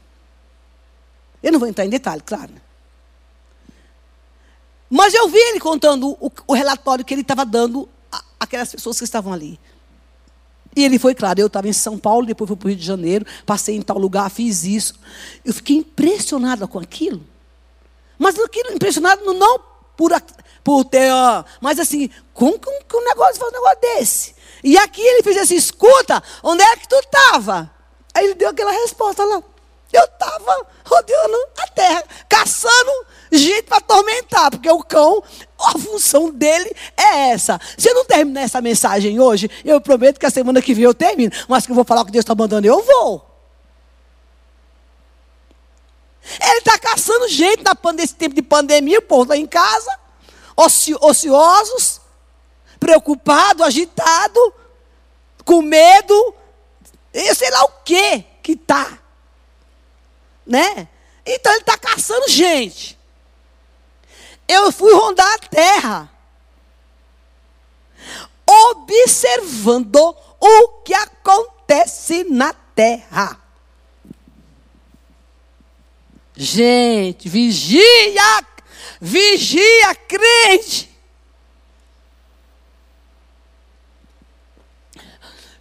[1.43, 2.53] Eu não vou entrar em detalhe, claro.
[4.89, 7.89] Mas eu vi ele contando o, o relatório que ele estava dando
[8.39, 9.59] àquelas pessoas que estavam ali.
[10.75, 12.85] E ele foi, claro, eu estava em São Paulo, depois fui para o Rio de
[12.85, 14.95] Janeiro, passei em tal lugar, fiz isso.
[15.43, 17.23] Eu fiquei impressionada com aquilo.
[18.17, 19.59] Mas aquilo, impressionado não
[19.97, 20.11] por,
[20.63, 21.11] por ter,
[21.59, 24.35] mas assim, como que um negócio faz um negócio desse?
[24.63, 27.69] E aqui ele fez assim, escuta, onde é que tu estava?
[28.13, 29.43] Aí ele deu aquela resposta lá.
[29.93, 32.91] Eu estava rodeando a terra, caçando
[33.31, 35.23] gente para atormentar, porque o cão,
[35.59, 37.59] a função dele é essa.
[37.77, 40.93] Se eu não terminar essa mensagem hoje, eu prometo que a semana que vem eu
[40.93, 43.29] termino, mas que eu vou falar o que Deus está mandando, eu vou.
[46.41, 47.63] Ele está caçando gente
[47.95, 49.99] nesse tempo de pandemia, o povo está em casa,
[50.55, 52.01] oci, ociosos,
[52.79, 54.53] preocupado, agitado,
[55.45, 56.33] com medo,
[57.35, 59.02] sei lá o que que está.
[60.45, 60.87] Né?
[61.25, 62.97] Então ele está caçando gente.
[64.47, 66.11] Eu fui rondar a terra,
[68.45, 73.39] observando o que acontece na terra.
[76.35, 78.45] Gente, vigia,
[78.99, 80.91] vigia, crente.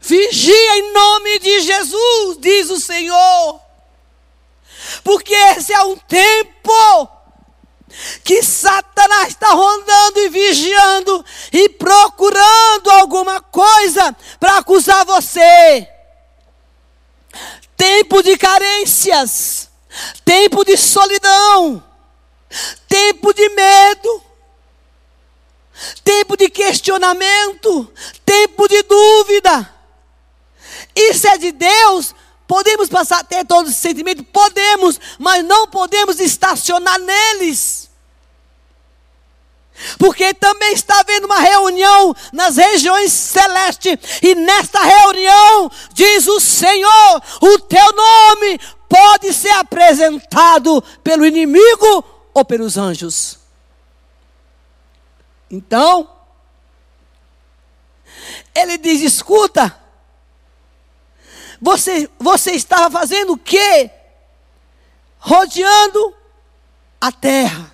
[0.01, 3.62] Vigia em nome de Jesus, diz o Senhor.
[5.03, 7.09] Porque esse é um tempo
[8.25, 15.89] que Satanás está rondando e vigiando e procurando alguma coisa para acusar você.
[17.77, 19.69] Tempo de carências,
[20.25, 21.83] tempo de solidão,
[22.89, 24.23] tempo de medo,
[26.05, 27.93] tempo de questionamento,
[28.25, 29.75] tempo de dúvida.
[30.95, 32.15] Isso é de Deus
[32.53, 34.27] Podemos passar a ter todos os sentimentos?
[34.31, 37.89] Podemos, mas não podemos estacionar neles.
[39.99, 47.23] Porque também está havendo uma reunião nas regiões celestes, e nesta reunião, diz o Senhor,
[47.41, 53.39] o teu nome pode ser apresentado pelo inimigo ou pelos anjos.
[55.51, 56.07] Então,
[58.55, 59.82] ele diz: escuta,
[61.63, 63.89] você, você estava fazendo o quê?
[65.21, 66.13] Rodeando
[67.01, 67.73] a terra.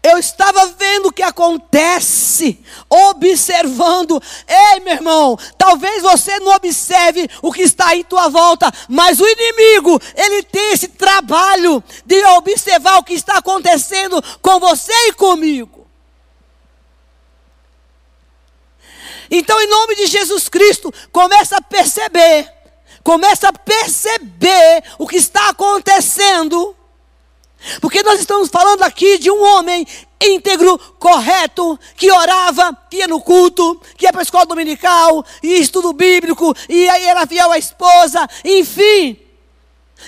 [0.00, 4.22] Eu estava vendo o que acontece, observando.
[4.48, 9.26] Ei, meu irmão, talvez você não observe o que está em tua volta, mas o
[9.26, 15.79] inimigo, ele tem esse trabalho de observar o que está acontecendo com você e comigo.
[19.30, 22.52] Então, em nome de Jesus Cristo, começa a perceber,
[23.04, 26.74] começa a perceber o que está acontecendo.
[27.80, 29.86] Porque nós estamos falando aqui de um homem
[30.20, 35.54] íntegro, correto, que orava, que ia no culto, que ia para a escola dominical, e
[35.54, 39.18] estudo bíblico, e aí era fiel à esposa, enfim.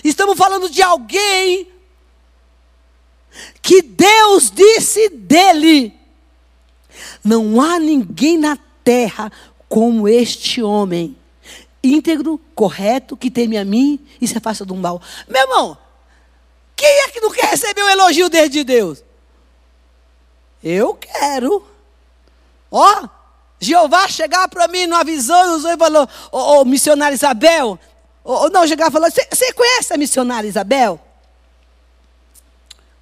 [0.03, 1.69] Estamos falando de alguém
[3.61, 5.95] que Deus disse dele:
[7.23, 9.31] não há ninguém na terra
[9.69, 11.17] como este homem,
[11.83, 15.01] íntegro, correto, que teme a mim e se afasta do mal.
[15.27, 15.79] Meu irmão,
[16.77, 19.03] quem é que não quer receber um elogio desde Deus?
[20.63, 21.65] Eu quero.
[22.71, 23.09] Ó,
[23.59, 27.79] Jeová chegar para mim numa visão e falou, ô, oh, missionária Isabel,
[28.25, 31.01] oh, não, chegar e falou, você conhece a missionária Isabel?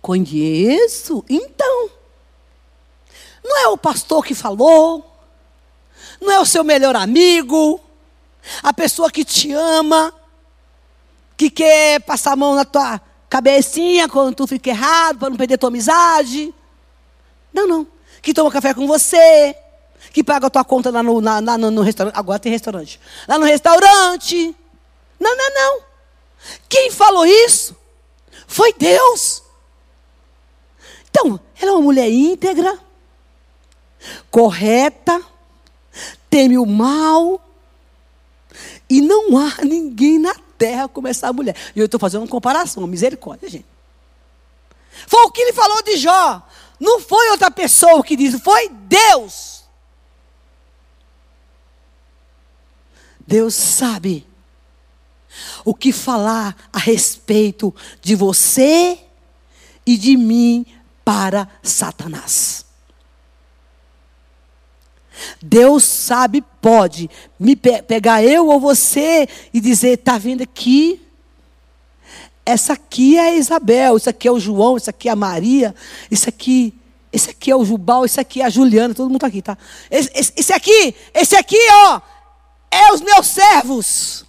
[0.00, 1.90] Conheço, então.
[3.42, 5.09] Não é o pastor que falou,
[6.20, 7.80] não é o seu melhor amigo,
[8.62, 10.12] a pessoa que te ama,
[11.36, 15.56] que quer passar a mão na tua cabecinha quando tu fica errado, para não perder
[15.56, 16.52] tua amizade.
[17.52, 17.86] Não, não.
[18.20, 19.56] Que toma café com você,
[20.12, 22.16] que paga a tua conta lá no, na, no, no restaurante.
[22.16, 23.00] Agora tem restaurante.
[23.26, 24.54] Lá no restaurante.
[25.18, 25.80] Não, não, não.
[26.68, 27.76] Quem falou isso
[28.46, 29.42] foi Deus.
[31.10, 32.78] Então, ela é uma mulher íntegra,
[34.30, 35.20] correta,
[36.30, 37.44] teme o mal,
[38.88, 41.56] e não há ninguém na terra como essa mulher.
[41.74, 43.66] E eu estou fazendo uma comparação, misericórdia, gente.
[45.06, 46.46] Foi o que ele falou de Jó.
[46.78, 49.64] Não foi outra pessoa que disse, foi Deus.
[53.26, 54.26] Deus sabe
[55.64, 58.98] o que falar a respeito de você
[59.86, 60.66] e de mim
[61.04, 62.66] para Satanás.
[65.42, 71.00] Deus sabe, pode me pe pegar eu ou você e dizer: está vendo aqui?
[72.44, 75.74] Essa aqui é a Isabel, isso aqui é o João, isso aqui é a Maria,
[76.10, 76.74] isso aqui,
[77.12, 79.56] esse aqui é o Jubal, isso aqui é a Juliana, todo mundo está aqui, tá?
[79.90, 82.00] Esse, esse, esse aqui, esse aqui, ó,
[82.70, 84.24] é os meus servos.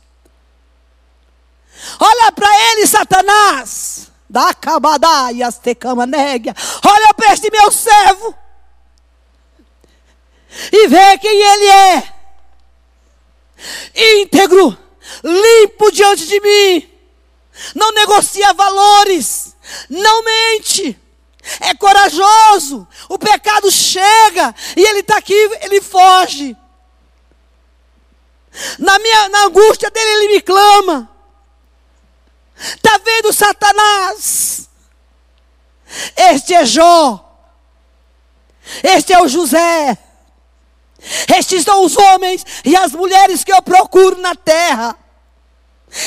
[1.99, 4.12] Olha para ele, Satanás.
[4.30, 5.75] Da cabadaias te
[6.08, 6.56] négia.
[6.86, 8.34] Olha para este meu servo.
[10.72, 12.14] E vê quem ele é.
[14.22, 14.78] Íntegro,
[15.24, 16.90] limpo diante de mim.
[17.76, 19.56] Não negocia valores.
[19.90, 21.00] Não mente.
[21.60, 22.88] É corajoso.
[23.10, 26.56] O pecado chega e ele está aqui, ele foge.
[28.78, 31.10] Na minha na angústia dele, ele me clama.
[32.58, 34.70] Está vendo Satanás?
[36.16, 37.28] Este é Jó.
[38.84, 39.98] Este é o José.
[41.36, 44.98] Estes são os homens e as mulheres que eu procuro na terra.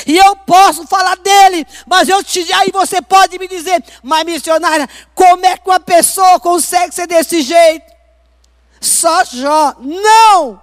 [0.07, 4.89] E eu posso falar dele, mas eu te, aí você pode me dizer, mas missionária,
[5.15, 7.93] como é que uma pessoa consegue ser desse jeito?
[8.81, 9.75] Só Jó.
[9.81, 10.63] Não!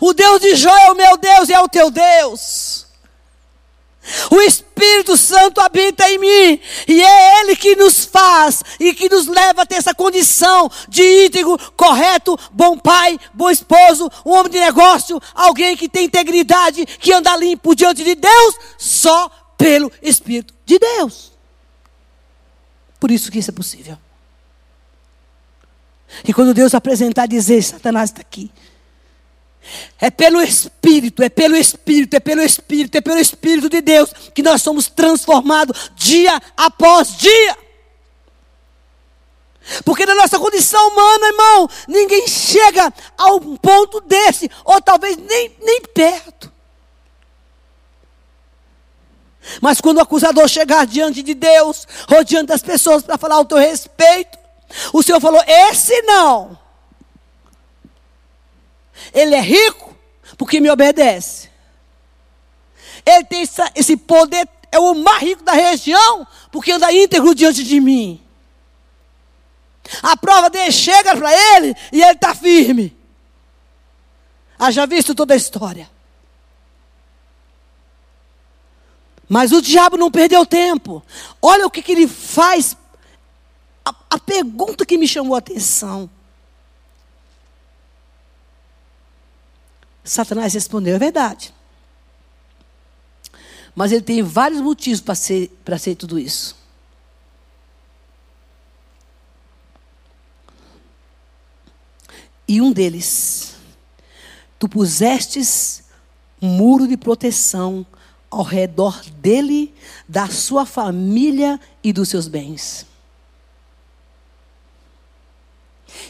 [0.00, 2.86] O Deus de Jó é o meu Deus e é o teu Deus.
[4.30, 4.69] O Espírito
[5.16, 9.66] Santo habita em mim e é Ele que nos faz e que nos leva a
[9.66, 15.76] ter essa condição de íntegro, correto, bom pai, bom esposo, um homem de negócio, alguém
[15.76, 21.32] que tem integridade, que anda limpo diante de Deus, só pelo Espírito de Deus.
[22.98, 23.98] Por isso que isso é possível.
[26.24, 28.50] E quando Deus apresentar, dizer: Satanás está aqui.
[30.00, 34.42] É pelo Espírito, é pelo Espírito, é pelo Espírito, é pelo Espírito de Deus que
[34.42, 37.56] nós somos transformados dia após dia.
[39.84, 45.56] Porque na nossa condição humana, irmão, ninguém chega a um ponto desse, ou talvez nem,
[45.60, 46.50] nem perto.
[49.60, 53.44] Mas quando o acusador chegar diante de Deus, ou diante das pessoas para falar ao
[53.44, 54.38] teu respeito,
[54.92, 56.58] o Senhor falou: esse não.
[59.12, 59.96] Ele é rico
[60.36, 61.50] porque me obedece.
[63.04, 67.80] Ele tem esse poder, é o mais rico da região, porque anda íntegro diante de
[67.80, 68.22] mim.
[70.02, 72.96] A prova dele chega para ele e ele está firme.
[74.58, 75.90] Haja visto toda a história.
[79.28, 81.02] Mas o diabo não perdeu tempo.
[81.40, 82.76] Olha o que, que ele faz.
[83.84, 86.10] A, a pergunta que me chamou a atenção.
[90.04, 91.54] Satanás respondeu: é verdade.
[93.74, 96.58] Mas ele tem vários motivos para ser, para ser tudo isso.
[102.48, 103.54] E um deles,
[104.58, 105.84] tu pusestes
[106.42, 107.86] um muro de proteção
[108.28, 109.72] ao redor dele,
[110.08, 112.86] da sua família e dos seus bens.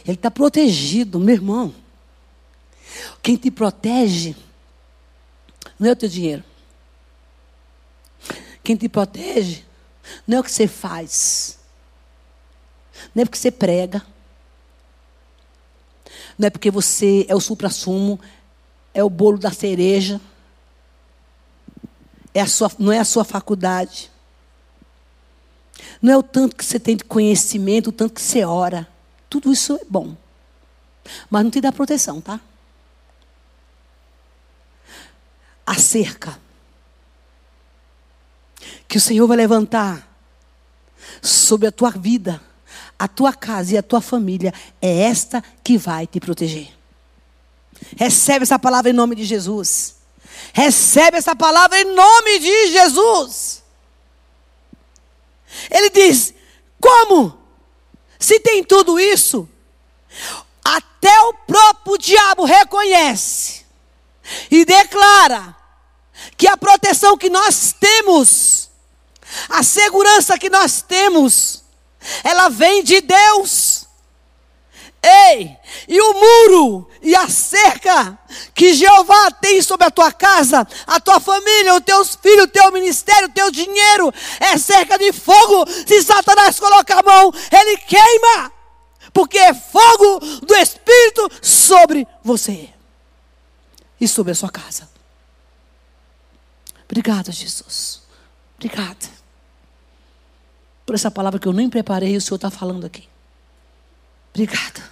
[0.05, 1.74] Ele está protegido, meu irmão.
[3.22, 4.37] Quem te protege
[5.79, 6.44] não é o teu dinheiro.
[8.62, 9.64] Quem te protege
[10.26, 11.59] não é o que você faz.
[13.14, 14.05] Não é porque você prega.
[16.38, 18.20] Não é porque você é o supra-sumo,
[18.94, 20.20] é o bolo da cereja.
[22.33, 24.11] É a sua, não é a sua faculdade.
[26.00, 28.88] Não é o tanto que você tem de conhecimento, o tanto que você ora.
[29.29, 30.16] Tudo isso é bom.
[31.29, 32.40] Mas não te dá proteção, tá?
[35.71, 36.37] A cerca
[38.89, 40.05] que o Senhor vai levantar
[41.23, 42.43] sobre a tua vida,
[42.99, 44.53] a tua casa e a tua família,
[44.83, 46.77] é esta que vai te proteger.
[47.97, 49.95] Recebe essa palavra em nome de Jesus.
[50.53, 53.63] Recebe essa palavra em nome de Jesus.
[55.71, 56.35] Ele diz:
[56.81, 57.39] Como?
[58.19, 59.49] Se tem tudo isso,
[60.65, 63.65] até o próprio diabo reconhece
[64.51, 65.60] e declara
[66.37, 68.71] que a proteção que nós temos,
[69.49, 71.63] a segurança que nós temos,
[72.25, 73.87] ela vem de Deus.
[75.03, 75.57] Ei,
[75.89, 78.18] e o muro e a cerca
[78.55, 82.71] que Jeová tem sobre a tua casa, a tua família, os teus filhos, o teu
[82.71, 85.66] ministério, o teu dinheiro, é cerca de fogo.
[85.87, 88.53] Se Satanás colocar a mão, ele queima,
[89.12, 92.68] porque é fogo do Espírito sobre você
[93.99, 94.99] e sobre a sua casa.
[96.91, 98.03] Obrigada, Jesus.
[98.57, 99.07] Obrigada.
[100.84, 103.09] Por essa palavra que eu nem preparei, o Senhor está falando aqui.
[104.30, 104.82] Obrigada.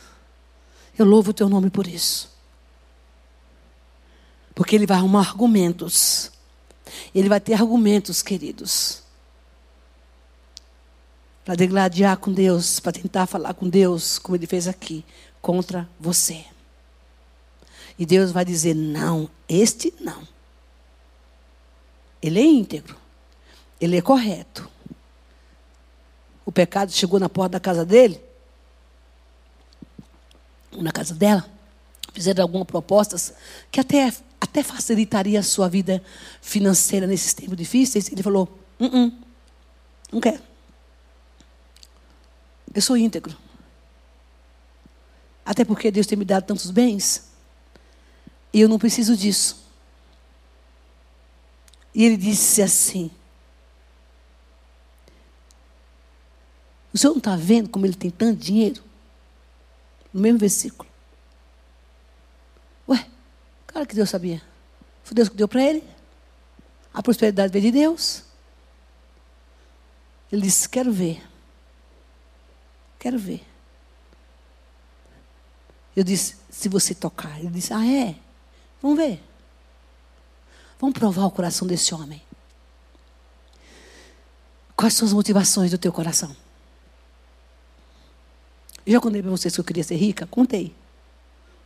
[0.96, 2.30] Eu louvo o teu nome por isso.
[4.54, 6.30] Porque ele vai arrumar argumentos.
[7.12, 9.02] Ele vai ter argumentos, queridos.
[11.44, 15.04] Para degladiar com Deus, para tentar falar com Deus, como ele fez aqui,
[15.42, 16.44] contra você.
[17.98, 20.37] E Deus vai dizer: não, este não.
[22.22, 22.96] Ele é íntegro.
[23.80, 24.68] Ele é correto.
[26.44, 28.28] O pecado chegou na porta da casa dele
[30.82, 31.48] na casa dela,
[32.12, 33.32] fizeram algumas propostas
[33.70, 36.02] que até, até facilitaria a sua vida
[36.40, 38.10] financeira nesses tempos difíceis.
[38.10, 38.48] Ele falou:
[38.78, 39.12] uh -uh,
[40.12, 40.40] não quero.
[42.74, 43.36] Eu sou íntegro.
[45.44, 47.28] Até porque Deus tem me dado tantos bens.
[48.52, 49.67] E eu não preciso disso.
[51.98, 53.10] E ele disse assim:
[56.94, 58.84] O senhor não está vendo como ele tem tanto dinheiro?
[60.12, 60.88] No mesmo versículo.
[62.88, 63.04] Ué,
[63.66, 64.40] claro que Deus sabia.
[65.02, 65.82] Foi Deus que deu para ele.
[66.94, 68.22] A prosperidade veio de Deus.
[70.30, 71.20] Ele disse: Quero ver.
[73.00, 73.44] Quero ver.
[75.96, 77.40] Eu disse: Se você tocar.
[77.40, 78.14] Ele disse: Ah, é?
[78.80, 79.27] Vamos ver.
[80.80, 82.22] Vamos provar o coração desse homem.
[84.76, 86.34] Quais são as motivações do teu coração?
[88.86, 90.26] Eu já contei para vocês que eu queria ser rica?
[90.26, 90.74] Contei.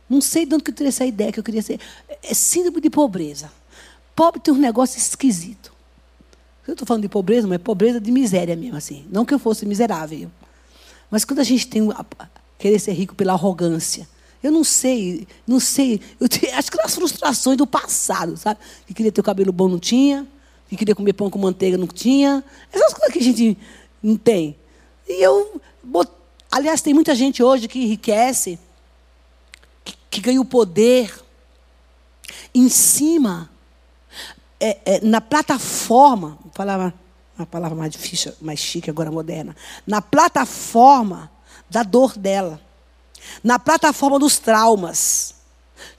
[0.09, 1.79] Não sei de onde que eu teria essa ideia que eu queria ser.
[2.21, 3.51] É síndrome de pobreza.
[4.15, 5.71] Pobre tem um negócio esquisito.
[6.67, 9.05] Eu estou falando de pobreza, mas é pobreza de miséria mesmo, assim.
[9.11, 10.31] Não que eu fosse miserável.
[11.09, 11.87] Mas quando a gente tem
[12.57, 14.07] querer ser rico pela arrogância,
[14.43, 16.01] eu não sei, não sei.
[16.19, 16.27] Eu
[16.57, 18.59] acho que as frustrações do passado, sabe?
[18.85, 20.27] Que queria ter o cabelo bom, não tinha.
[20.69, 22.43] Que queria comer pão com manteiga, não tinha.
[22.71, 23.57] Essas coisas que a gente
[24.01, 24.55] não tem.
[25.07, 25.61] E eu
[26.53, 28.59] Aliás, tem muita gente hoje que enriquece,
[29.83, 31.11] que, que ganha o poder
[32.53, 33.49] em cima,
[34.59, 36.93] é, é, na plataforma, vou falar
[37.35, 39.55] uma palavra mais difícil, mais chique, agora moderna,
[39.87, 41.31] na plataforma
[41.71, 42.61] da dor dela,
[43.43, 45.35] na plataforma dos traumas.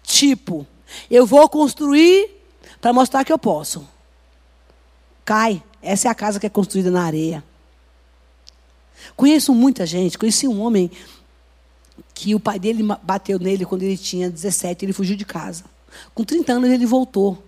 [0.03, 0.67] Tipo,
[1.11, 2.31] eu vou construir
[2.81, 3.87] para mostrar que eu posso.
[5.25, 5.63] Cai.
[5.83, 7.45] Essa é a casa que é construída na areia.
[9.15, 10.17] Conheço muita gente.
[10.17, 10.91] Conheci um homem
[12.15, 15.65] que o pai dele bateu nele quando ele tinha 17, ele fugiu de casa.
[16.15, 17.43] Com 30 anos ele voltou.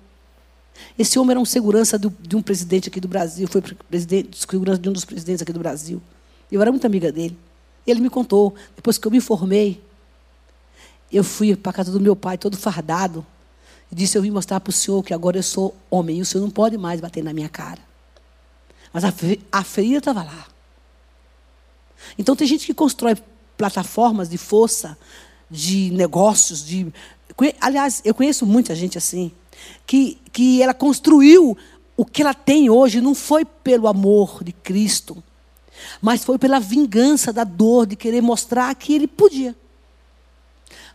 [0.99, 4.79] Esse homem era um segurança do, de um presidente aqui do Brasil, foi presidente, segurança
[4.79, 6.03] de um dos presidentes aqui do Brasil.
[6.53, 7.37] Eu era muito amiga dele.
[7.87, 9.83] Ele me contou, depois que eu me formei,
[11.13, 13.25] eu fui para a casa do meu pai, todo fardado,
[13.91, 16.27] e disse: Eu vim mostrar para o senhor que agora eu sou homem, e o
[16.27, 17.81] senhor não pode mais bater na minha cara.
[18.93, 19.13] Mas a,
[19.53, 20.47] a ferida estava lá.
[22.19, 23.17] Então tem gente que constrói
[23.57, 24.99] plataformas de força,
[25.51, 26.93] de negócios, de.
[27.61, 29.31] Aliás, eu conheço muita gente assim,
[29.87, 31.57] que, que ela construiu
[31.97, 35.23] o que ela tem hoje não foi pelo amor de Cristo,
[36.01, 39.55] mas foi pela vingança da dor de querer mostrar que ele podia.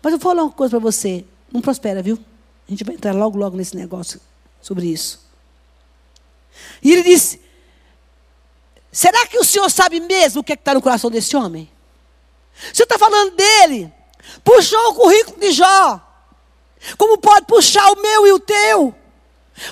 [0.01, 2.17] Mas eu vou falar uma coisa para você: não prospera, viu?
[2.67, 4.19] A gente vai entrar logo, logo nesse negócio
[4.61, 5.19] sobre isso.
[6.81, 7.41] E ele disse:
[8.91, 11.69] Será que o senhor sabe mesmo o que é está no coração desse homem?
[12.71, 13.91] O senhor está falando dele.
[14.43, 16.07] Puxou o currículo de Jó.
[16.97, 18.93] Como pode puxar o meu e o teu?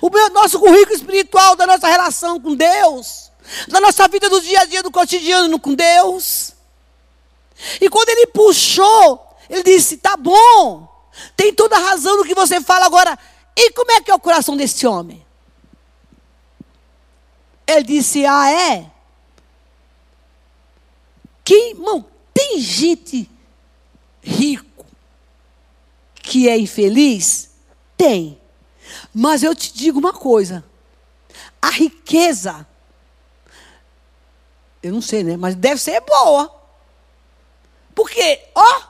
[0.02, 3.32] O meu, nosso currículo espiritual da nossa relação com Deus.
[3.68, 6.54] Da nossa vida do dia a dia, do cotidiano com Deus.
[7.82, 10.88] E quando ele puxou, ele disse: tá bom.
[11.36, 13.18] Tem toda a razão no que você fala agora.
[13.56, 15.26] E como é que é o coração desse homem?
[17.68, 18.90] Ele disse: ah, é?
[21.44, 23.30] Quem, irmão, tem gente
[24.22, 24.86] rico
[26.22, 27.50] que é infeliz?
[27.98, 28.40] Tem.
[29.14, 30.64] Mas eu te digo uma coisa:
[31.62, 32.68] a riqueza,
[34.82, 35.36] eu não sei, né?
[35.38, 36.54] Mas deve ser boa.
[37.94, 38.82] Porque, ó,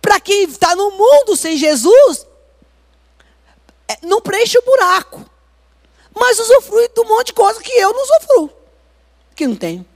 [0.00, 2.26] para quem está no mundo sem Jesus,
[3.86, 5.24] é, não preenche o buraco.
[6.14, 8.50] Mas usufrui de um monte de coisa que eu não usufruo.
[9.36, 9.86] Que não tenho.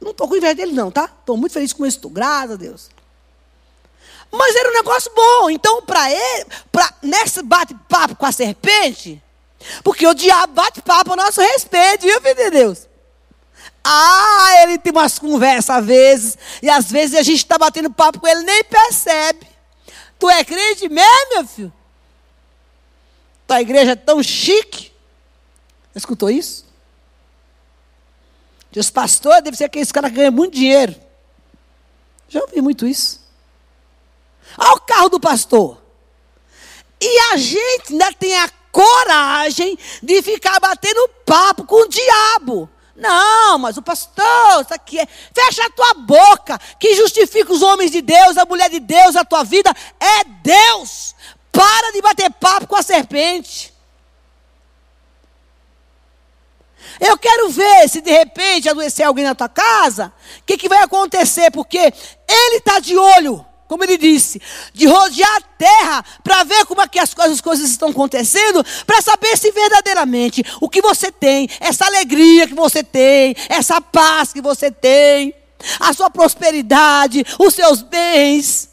[0.00, 1.10] Não estou com inveja dele, não, tá?
[1.18, 2.90] Estou muito feliz com isso, graças a Deus.
[4.30, 5.50] Mas era um negócio bom.
[5.50, 9.22] Então, para ele, pra, nesse bate-papo com a serpente,
[9.82, 12.93] porque o diabo bate papo a nosso respeito, viu, filho de Deus?
[13.84, 18.18] Ah, ele tem umas conversas às vezes, e às vezes a gente está batendo papo
[18.18, 19.46] com ele nem percebe.
[20.18, 21.72] Tu é crente mesmo, meu filho?
[23.46, 24.90] Tua igreja é tão chique.
[25.94, 26.64] Escutou isso?
[28.72, 30.96] Que os pastores devem ser aqueles caras que ganham muito dinheiro.
[32.28, 33.20] Já ouvi muito isso.
[34.56, 35.80] Olha o carro do pastor.
[37.00, 42.68] E a gente ainda tem a coragem de ficar batendo papo com o diabo.
[42.96, 45.06] Não, mas o pastor, isso aqui é.
[45.06, 46.58] Fecha a tua boca.
[46.78, 51.14] Que justifica os homens de Deus, a mulher de Deus, a tua vida é Deus.
[51.50, 53.74] Para de bater papo com a serpente.
[57.00, 60.82] Eu quero ver se de repente adoecer alguém na tua casa, o que, que vai
[60.82, 64.40] acontecer, porque ele está de olho como ele disse,
[64.72, 68.64] de rodear a terra para ver como é que as coisas, as coisas estão acontecendo,
[68.86, 74.32] para saber se verdadeiramente o que você tem, essa alegria que você tem, essa paz
[74.32, 75.34] que você tem,
[75.80, 78.68] a sua prosperidade, os seus bens,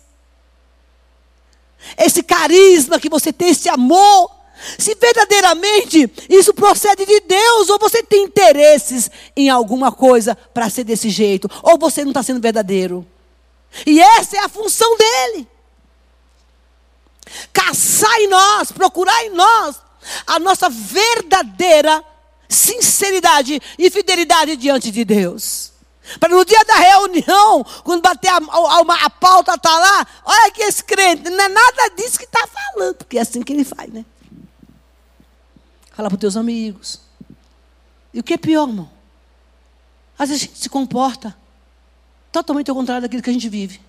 [1.97, 4.29] esse carisma que você tem, esse amor,
[4.77, 10.83] se verdadeiramente isso procede de Deus, ou você tem interesses em alguma coisa para ser
[10.83, 13.05] desse jeito, ou você não está sendo verdadeiro.
[13.85, 15.47] E essa é a função dele.
[17.53, 19.79] Caçar em nós, procurar em nós
[20.27, 22.03] a nossa verdadeira
[22.49, 25.71] sinceridade e fidelidade diante de Deus.
[26.19, 30.61] Para no dia da reunião, quando bater a, a, a pauta está lá, olha que
[30.61, 33.91] esse crente, não é nada disso que está falando, porque é assim que ele faz,
[33.93, 34.03] né?
[35.91, 36.99] Fala para os teus amigos.
[38.13, 38.91] E o que é pior, irmão?
[40.17, 41.37] Às vezes a gente se comporta
[42.31, 43.81] totalmente ao contrário daquilo que a gente vive.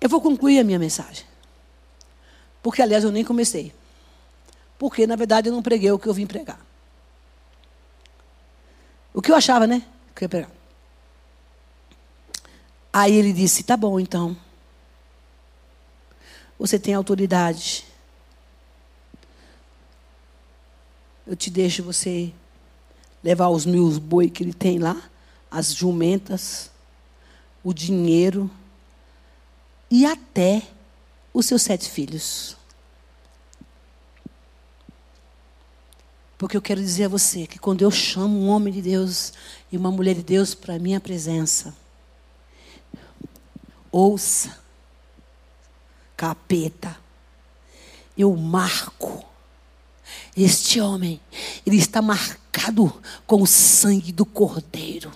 [0.00, 1.24] Eu vou concluir a minha mensagem.
[2.62, 3.72] Porque, aliás, eu nem comecei.
[4.78, 6.60] Porque, na verdade, eu não preguei o que eu vim pregar.
[9.12, 9.82] O que eu achava, né?
[10.14, 10.50] Que eu ia pregar.
[12.92, 14.36] Aí ele disse: Tá bom, então.
[16.58, 17.84] Você tem autoridade.
[21.26, 22.32] Eu te deixo você
[23.22, 25.10] levar os mil boi que ele tem lá,
[25.50, 26.70] as jumentas,
[27.62, 28.50] o dinheiro
[29.90, 30.62] e até
[31.32, 32.56] os seus sete filhos.
[36.36, 39.32] Porque eu quero dizer a você que quando eu chamo um homem de Deus
[39.72, 41.74] e uma mulher de Deus para a minha presença,
[43.90, 44.56] ouça,
[46.16, 46.96] capeta,
[48.16, 49.27] eu marco
[50.36, 51.20] este homem,
[51.66, 52.92] ele está marcado
[53.26, 55.12] com o sangue do Cordeiro.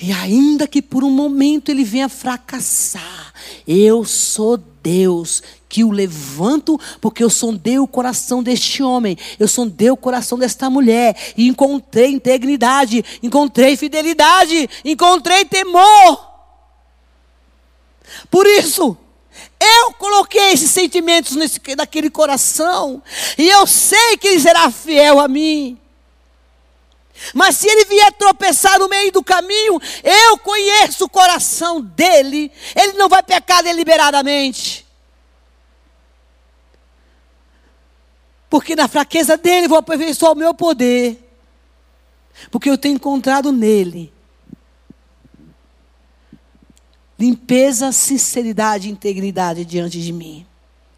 [0.00, 3.32] E ainda que por um momento ele venha fracassar,
[3.66, 9.90] eu sou Deus que o levanto, porque eu sondei o coração deste homem, eu sondei
[9.90, 16.32] o coração desta mulher, e encontrei integridade, encontrei fidelidade, encontrei temor.
[18.30, 18.96] Por isso,
[19.60, 23.02] eu coloquei esses sentimentos nesse, naquele coração.
[23.36, 25.78] E eu sei que ele será fiel a mim.
[27.32, 32.52] Mas se ele vier tropeçar no meio do caminho, eu conheço o coração dele.
[32.74, 34.86] Ele não vai pecar deliberadamente.
[38.48, 41.20] Porque na fraqueza dele vou aperfeiçoar o meu poder.
[42.50, 44.13] Porque eu tenho encontrado nele
[47.24, 50.46] limpeza, sinceridade e integridade diante de mim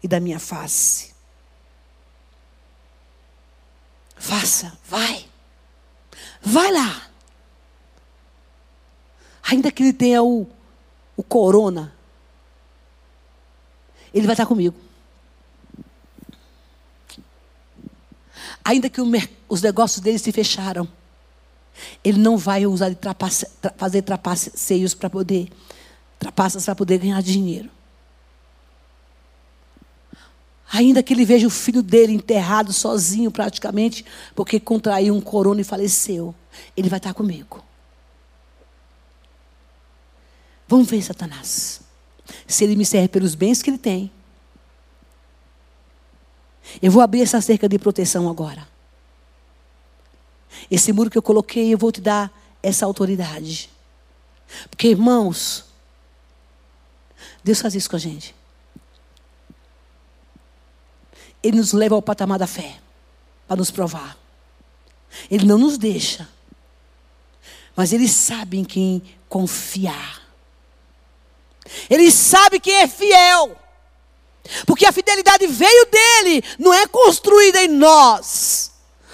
[0.03, 1.13] e da minha face.
[4.17, 5.25] Faça, vai.
[6.41, 7.09] Vai lá.
[9.43, 10.45] Ainda que ele tenha o,
[11.15, 11.95] o corona,
[14.13, 14.75] ele vai estar comigo.
[18.65, 19.05] Ainda que o,
[19.47, 20.89] os negócios dele se fecharam,
[22.03, 25.49] ele não vai usar de trapace, tra, fazer trapaceios para poder
[26.19, 27.69] trapaças para poder ganhar dinheiro.
[30.71, 34.05] Ainda que ele veja o filho dele enterrado sozinho praticamente,
[34.35, 36.35] porque contraiu um corona e faleceu,
[36.75, 37.63] ele vai estar comigo.
[40.67, 41.81] Vamos ver, Satanás.
[42.45, 44.11] Se ele me serve pelos bens que ele tem.
[46.81, 48.67] Eu vou abrir essa cerca de proteção agora.
[50.69, 52.29] Esse muro que eu coloquei, eu vou te dar
[52.61, 53.69] essa autoridade.
[54.69, 55.66] Porque, irmãos,
[57.47, 58.35] Deus faz isso com a gente.
[61.41, 62.77] Ele nos leva ao patamar da fé,
[63.47, 64.17] para nos provar.
[65.31, 66.27] Ele não nos deixa.
[67.73, 70.27] Mas Ele sabe em quem confiar.
[71.89, 73.57] Ele sabe quem é fiel.
[74.65, 78.73] Porque a fidelidade veio dele, não é construída em nós.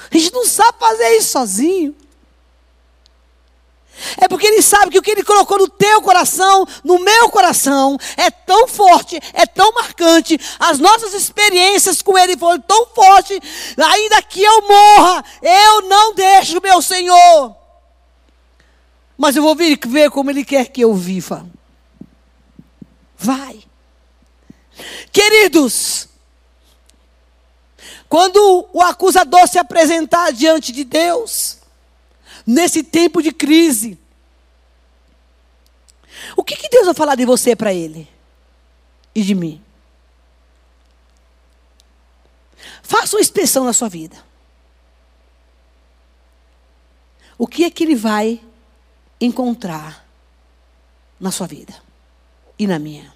[0.10, 1.96] A gente não sabe fazer isso sozinho.
[4.18, 7.98] É porque ele sabe que o que ele colocou no teu coração, no meu coração,
[8.18, 10.40] é tão forte, é tão marcante.
[10.60, 13.40] As nossas experiências com ele foram tão fortes,
[13.78, 17.56] ainda que eu morra, eu não deixo meu Senhor.
[19.18, 21.46] Mas eu vou vir ver como ele quer que eu viva.
[23.18, 23.64] Vai.
[25.12, 26.10] Queridos,
[28.10, 31.58] quando o acusador se apresentar diante de Deus,
[32.46, 33.98] nesse tempo de crise,
[36.36, 38.08] o que, que Deus vai falar de você para ele
[39.14, 39.62] e de mim?
[42.82, 44.24] Faça uma inspeção na sua vida.
[47.38, 48.42] O que é que ele vai
[49.20, 50.06] encontrar
[51.20, 51.74] na sua vida
[52.58, 53.14] e na minha?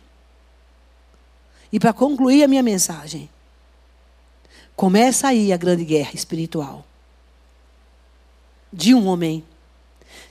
[1.71, 3.29] E para concluir a minha mensagem,
[4.75, 6.85] começa aí a grande guerra espiritual
[8.71, 9.43] de um homem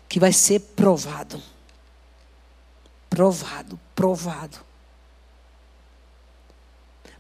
[0.09, 1.43] que vai ser provado.
[3.09, 4.59] Provado, provado.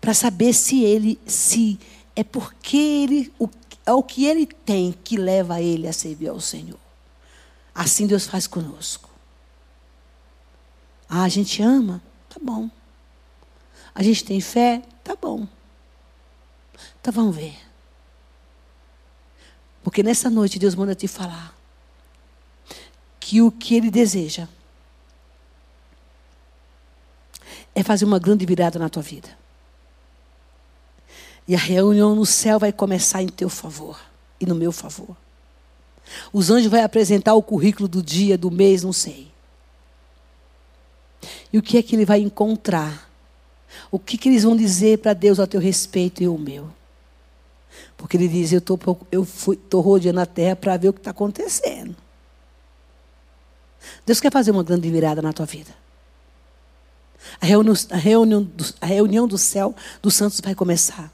[0.00, 1.78] Para saber se ele, se
[2.14, 3.48] é porque ele, o,
[3.84, 6.78] é o que ele tem que leva ele a servir ao Senhor.
[7.74, 9.10] Assim Deus faz conosco.
[11.08, 12.02] Ah, a gente ama?
[12.28, 12.70] Tá bom.
[13.94, 14.82] A gente tem fé?
[15.02, 15.46] Tá bom.
[17.00, 17.65] Então vamos ver.
[19.86, 21.56] Porque nessa noite Deus manda te falar
[23.20, 24.48] que o que Ele deseja
[27.72, 29.28] é fazer uma grande virada na tua vida.
[31.46, 33.96] E a reunião no céu vai começar em teu favor
[34.40, 35.16] e no meu favor.
[36.32, 39.30] Os anjos vão apresentar o currículo do dia, do mês, não sei.
[41.52, 43.08] E o que é que ele vai encontrar
[43.88, 46.72] o que, que eles vão dizer para Deus a teu respeito e o meu?
[47.96, 48.78] Porque ele diz: Eu tô,
[49.52, 51.96] estou rodeando a terra para ver o que está acontecendo.
[54.04, 55.70] Deus quer fazer uma grande virada na tua vida.
[57.40, 61.12] A reunião, a reunião, do, a reunião do céu dos santos vai começar.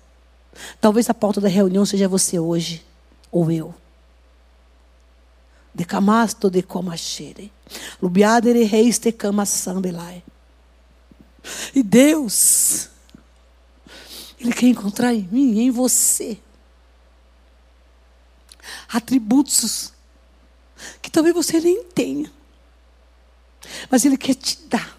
[0.81, 2.85] Talvez a pauta da reunião seja você hoje,
[3.31, 3.75] ou eu.
[5.75, 7.51] De camasto de comachere.
[8.01, 9.45] Lubiadere reis te cama.
[11.75, 12.91] E Deus,
[14.39, 16.39] Ele quer encontrar em mim, em você,
[18.93, 19.93] atributos
[21.01, 22.31] que talvez você nem tenha,
[23.91, 24.99] mas Ele quer te dar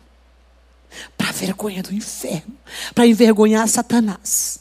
[1.17, 2.57] para a vergonha do inferno,
[2.93, 4.59] para envergonhar Satanás.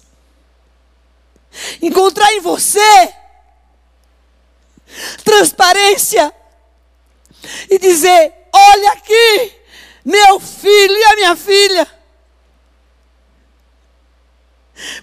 [1.81, 3.15] Encontrar em você
[5.25, 6.35] transparência
[7.71, 9.53] e dizer: olha aqui
[10.05, 12.02] meu filho e a minha filha.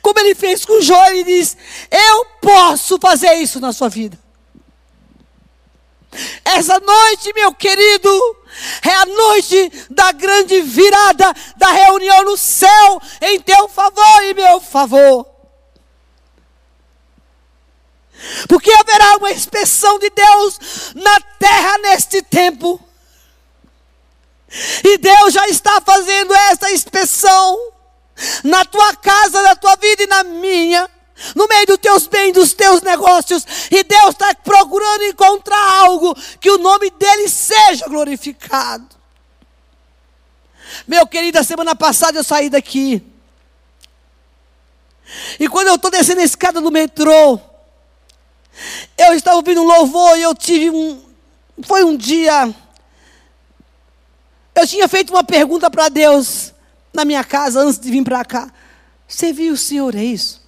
[0.01, 1.55] Como ele fez com Jó, ele diz:
[1.89, 4.17] Eu posso fazer isso na sua vida.
[6.43, 8.09] Essa noite, meu querido,
[8.81, 14.59] é a noite da grande virada da reunião no céu em teu favor e meu
[14.59, 15.25] favor.
[18.47, 20.59] Porque haverá uma expressão de Deus
[20.95, 22.79] na terra neste tempo.
[24.83, 27.71] E Deus já está fazendo essa inspeção
[28.43, 30.89] na tua casa, na tua vida e na minha.
[31.35, 33.45] No meio dos teus bens, dos teus negócios.
[33.69, 38.87] E Deus está procurando encontrar algo que o nome dele seja glorificado.
[40.87, 43.03] Meu querido, a semana passada eu saí daqui.
[45.39, 47.39] E quando eu estou descendo a escada do metrô,
[48.97, 51.03] eu estava ouvindo um louvor e eu tive um.
[51.63, 52.53] Foi um dia
[54.59, 56.53] eu tinha feito uma pergunta para Deus
[56.93, 58.51] na minha casa antes de vir para cá.
[59.33, 60.41] Viu o Senhor é isso?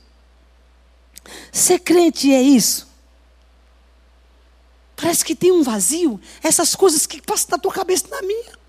[1.51, 2.87] Ser crente é isso?
[4.95, 8.61] Parece que tem um vazio, essas coisas que passam da tua cabeça na minha.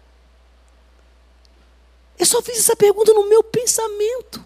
[2.19, 4.45] Eu só fiz essa pergunta no meu pensamento.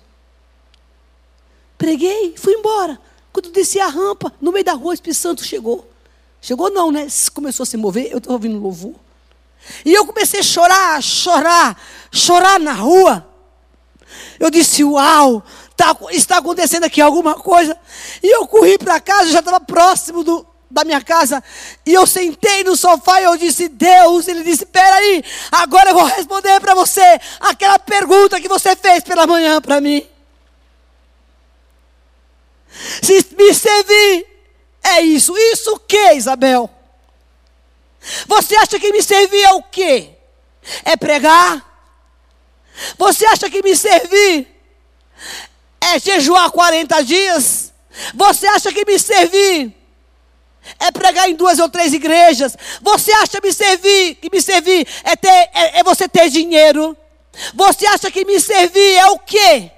[1.78, 2.98] Preguei, fui embora.
[3.32, 5.88] Quando desci a rampa, no meio da rua, o Espírito Santo chegou.
[6.40, 7.06] Chegou não, né?
[7.34, 8.94] Começou a se mover, eu estava ouvindo louvor.
[9.84, 11.80] E eu comecei a chorar, chorar,
[12.12, 13.26] chorar na rua.
[14.38, 15.42] Eu disse: Uau,
[15.76, 17.76] tá, está acontecendo aqui alguma coisa.
[18.22, 21.42] E eu corri para casa, já estava próximo do, da minha casa.
[21.84, 26.04] E eu sentei no sofá e eu disse: Deus, ele disse: Peraí, agora eu vou
[26.04, 30.06] responder para você aquela pergunta que você fez pela manhã para mim.
[33.02, 34.26] Se me servir
[34.82, 35.36] é isso.
[35.36, 36.70] Isso o que, Isabel?
[38.26, 40.10] Você acha que me servir é o quê?
[40.84, 41.65] É pregar?
[42.98, 44.48] Você acha que me servir
[45.80, 47.72] é jejuar 40 dias?
[48.14, 49.74] Você acha que me servir
[50.78, 52.56] é pregar em duas ou três igrejas?
[52.82, 56.96] Você acha me servir, que me servir é, ter, é, é você ter dinheiro?
[57.54, 59.70] Você acha que me servir é o quê?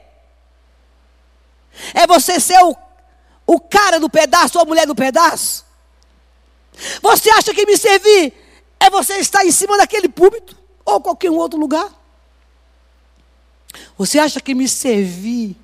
[1.95, 2.77] É você ser o,
[3.47, 5.65] o cara do pedaço ou a mulher do pedaço?
[7.03, 8.33] Você acha que me servir
[8.81, 11.98] é você estar em cima daquele púlpito ou qualquer outro lugar?
[13.97, 15.57] Você acha que me servir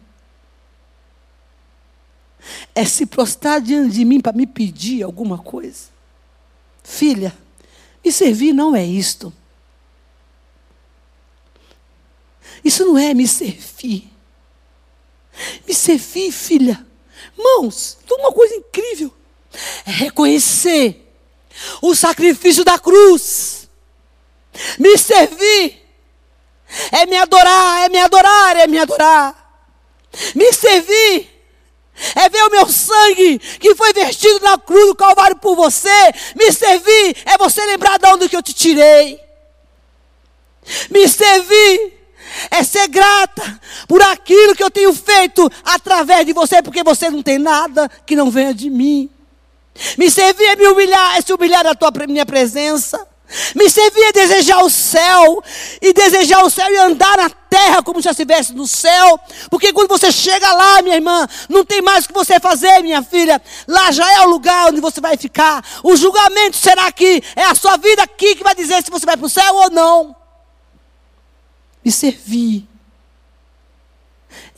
[2.75, 5.89] é se prostrar diante de mim para me pedir alguma coisa?
[6.83, 7.37] Filha,
[8.05, 9.33] me servir não é isto.
[12.65, 14.11] Isso não é me servir.
[15.67, 16.87] Me servir, filha.
[17.37, 19.13] Mãos, uma coisa incrível.
[19.87, 21.13] É reconhecer
[21.81, 23.69] o sacrifício da cruz.
[24.79, 25.84] Me servir
[26.93, 29.45] é me adorar, é me adorar, é me adorar.
[30.35, 31.35] Me servir
[32.17, 36.13] é ver o meu sangue que foi vestido na cruz do Calvário por você.
[36.35, 39.21] Me servir é você lembrar de onde que eu te tirei.
[40.91, 41.93] Me servir
[42.51, 47.23] é ser grata por aquilo que eu tenho feito através de você, porque você não
[47.23, 49.09] tem nada que não venha de mim.
[49.97, 53.07] Me servir é me humilhar, é se humilhar na tua minha presença.
[53.55, 55.43] Me servir é desejar o céu,
[55.81, 59.19] e desejar o céu e andar na terra como se estivesse no céu,
[59.51, 63.03] porque quando você chega lá, minha irmã, não tem mais o que você fazer, minha
[63.03, 65.65] filha, lá já é o lugar onde você vai ficar.
[65.83, 69.17] O julgamento será aqui, é a sua vida aqui que vai dizer se você vai
[69.17, 70.17] para o céu ou não.
[71.85, 72.67] Me servir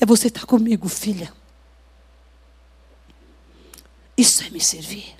[0.01, 1.33] é você estar comigo, filha.
[4.17, 5.16] Isso é me servir.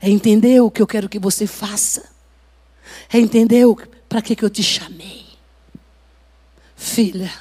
[0.00, 2.08] É entender o que eu quero que você faça.
[3.12, 3.64] É entender
[4.08, 5.26] para que, que eu te chamei.
[6.76, 7.32] Filha,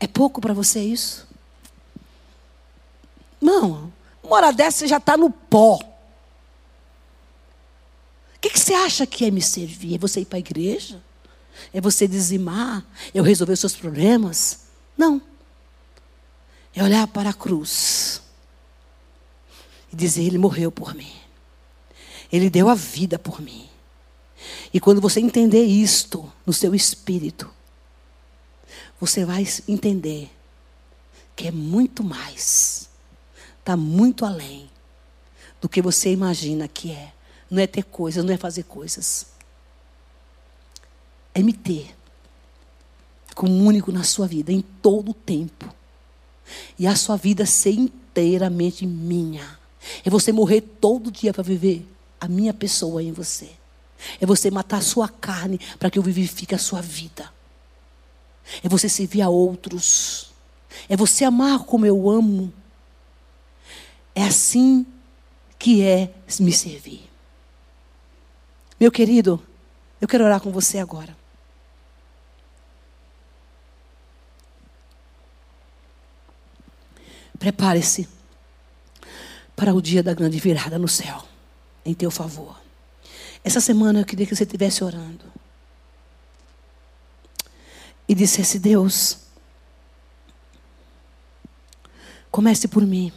[0.00, 1.26] é pouco para você isso?
[3.40, 3.92] Não,
[4.22, 5.76] uma hora dessa você já está no pó.
[5.76, 5.80] O
[8.40, 9.94] que, que você acha que é me servir?
[9.94, 11.02] É você ir para a igreja?
[11.72, 12.84] É você dizimar?
[13.14, 14.60] É eu resolver os seus problemas?
[14.96, 15.22] Não.
[16.74, 18.20] É olhar para a cruz
[19.92, 21.23] e dizer: Ele morreu por mim.
[22.34, 23.68] Ele deu a vida por mim.
[24.72, 27.48] E quando você entender isto no seu espírito,
[29.00, 30.28] você vai entender
[31.36, 32.88] que é muito mais,
[33.60, 34.68] está muito além
[35.60, 37.12] do que você imagina que é.
[37.48, 39.28] Não é ter coisas, não é fazer coisas.
[41.32, 41.94] É me ter
[43.32, 45.72] como único na sua vida, em todo o tempo.
[46.76, 49.56] E a sua vida ser inteiramente minha.
[50.04, 51.93] É você morrer todo dia para viver
[52.24, 53.50] a minha pessoa em você.
[54.20, 57.32] É você matar a sua carne para que eu vivifique a sua vida.
[58.62, 60.32] É você servir a outros.
[60.88, 62.52] É você amar como eu amo.
[64.14, 64.86] É assim
[65.58, 67.08] que é me servir.
[68.78, 69.42] Meu querido,
[70.00, 71.16] eu quero orar com você agora.
[77.38, 78.08] Prepare-se
[79.56, 81.22] para o dia da grande virada no céu,
[81.84, 82.60] em teu favor.
[83.42, 85.24] Essa semana eu queria que você estivesse orando.
[88.08, 89.18] E dissesse: Deus,
[92.30, 93.12] comece por mim.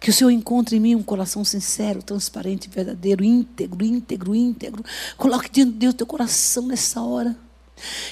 [0.00, 4.84] Que o Senhor encontre em mim um coração sincero, transparente, verdadeiro, íntegro, íntegro, íntegro.
[5.16, 7.36] Coloque diante de Deus teu coração nessa hora.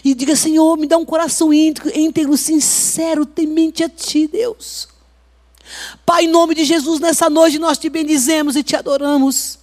[0.05, 4.89] E diga: Senhor, me dá um coração íntegro, íntegro sincero, temente a Ti, Deus.
[6.05, 9.59] Pai, em nome de Jesus, nessa noite nós te bendizemos e te adoramos.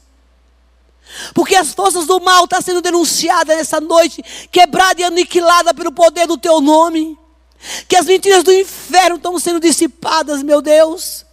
[1.34, 6.28] Porque as forças do mal estão sendo denunciadas nessa noite, quebrada e aniquilada pelo poder
[6.28, 7.18] do teu nome.
[7.88, 11.26] Que as mentiras do inferno estão sendo dissipadas, meu Deus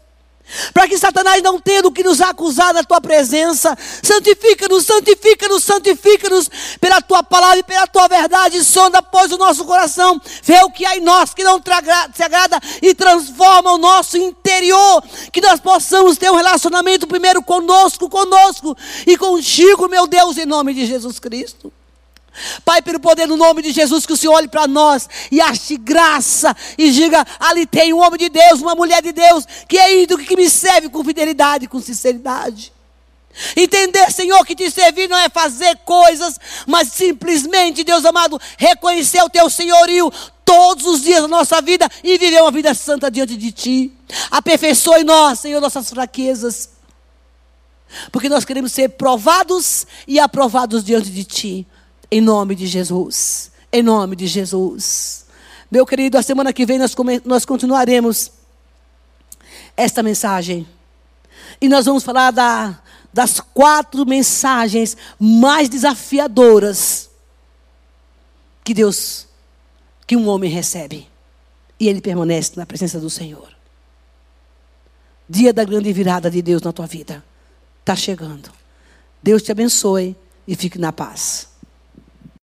[0.73, 3.77] para que Satanás não tenha do que nos acusar da tua presença.
[4.03, 6.51] Santifica-nos, santifica-nos, santifica-nos
[6.81, 8.62] pela tua palavra e pela tua verdade.
[8.64, 12.61] Sonda, pois, o nosso coração, vê o que há em nós que não te agrada
[12.83, 14.39] e transforma o nosso interior.
[15.33, 20.75] Que nós possamos ter um relacionamento primeiro conosco, conosco e contigo, meu Deus, em nome
[20.75, 21.73] de Jesus Cristo.
[22.65, 25.77] Pai, pelo poder do nome de Jesus, que o Senhor olhe para nós e ache
[25.77, 30.03] graça e diga: ali tem um homem de Deus, uma mulher de Deus, que é
[30.03, 32.73] ídolo, que me serve com fidelidade, com sinceridade.
[33.57, 39.31] Entender, Senhor, que te servir não é fazer coisas, mas simplesmente, Deus amado, reconhecer o
[39.31, 40.12] teu senhorio
[40.45, 43.93] todos os dias da nossa vida e viver uma vida santa diante de ti.
[44.31, 46.70] Aperfeiçoe nós, Senhor, nossas fraquezas.
[48.11, 51.66] Porque nós queremos ser provados e aprovados diante de ti.
[52.11, 53.53] Em nome de Jesus.
[53.72, 55.26] Em nome de Jesus.
[55.70, 58.33] Meu querido, a semana que vem nós, nós continuaremos
[59.76, 60.66] esta mensagem.
[61.61, 62.76] E nós vamos falar da,
[63.13, 67.11] das quatro mensagens mais desafiadoras
[68.63, 69.27] que Deus,
[70.07, 71.09] que um homem recebe.
[71.79, 73.49] E ele permanece na presença do Senhor.
[75.29, 77.25] Dia da grande virada de Deus na tua vida.
[77.81, 78.51] Está chegando.
[79.23, 81.50] Deus te abençoe e fique na paz.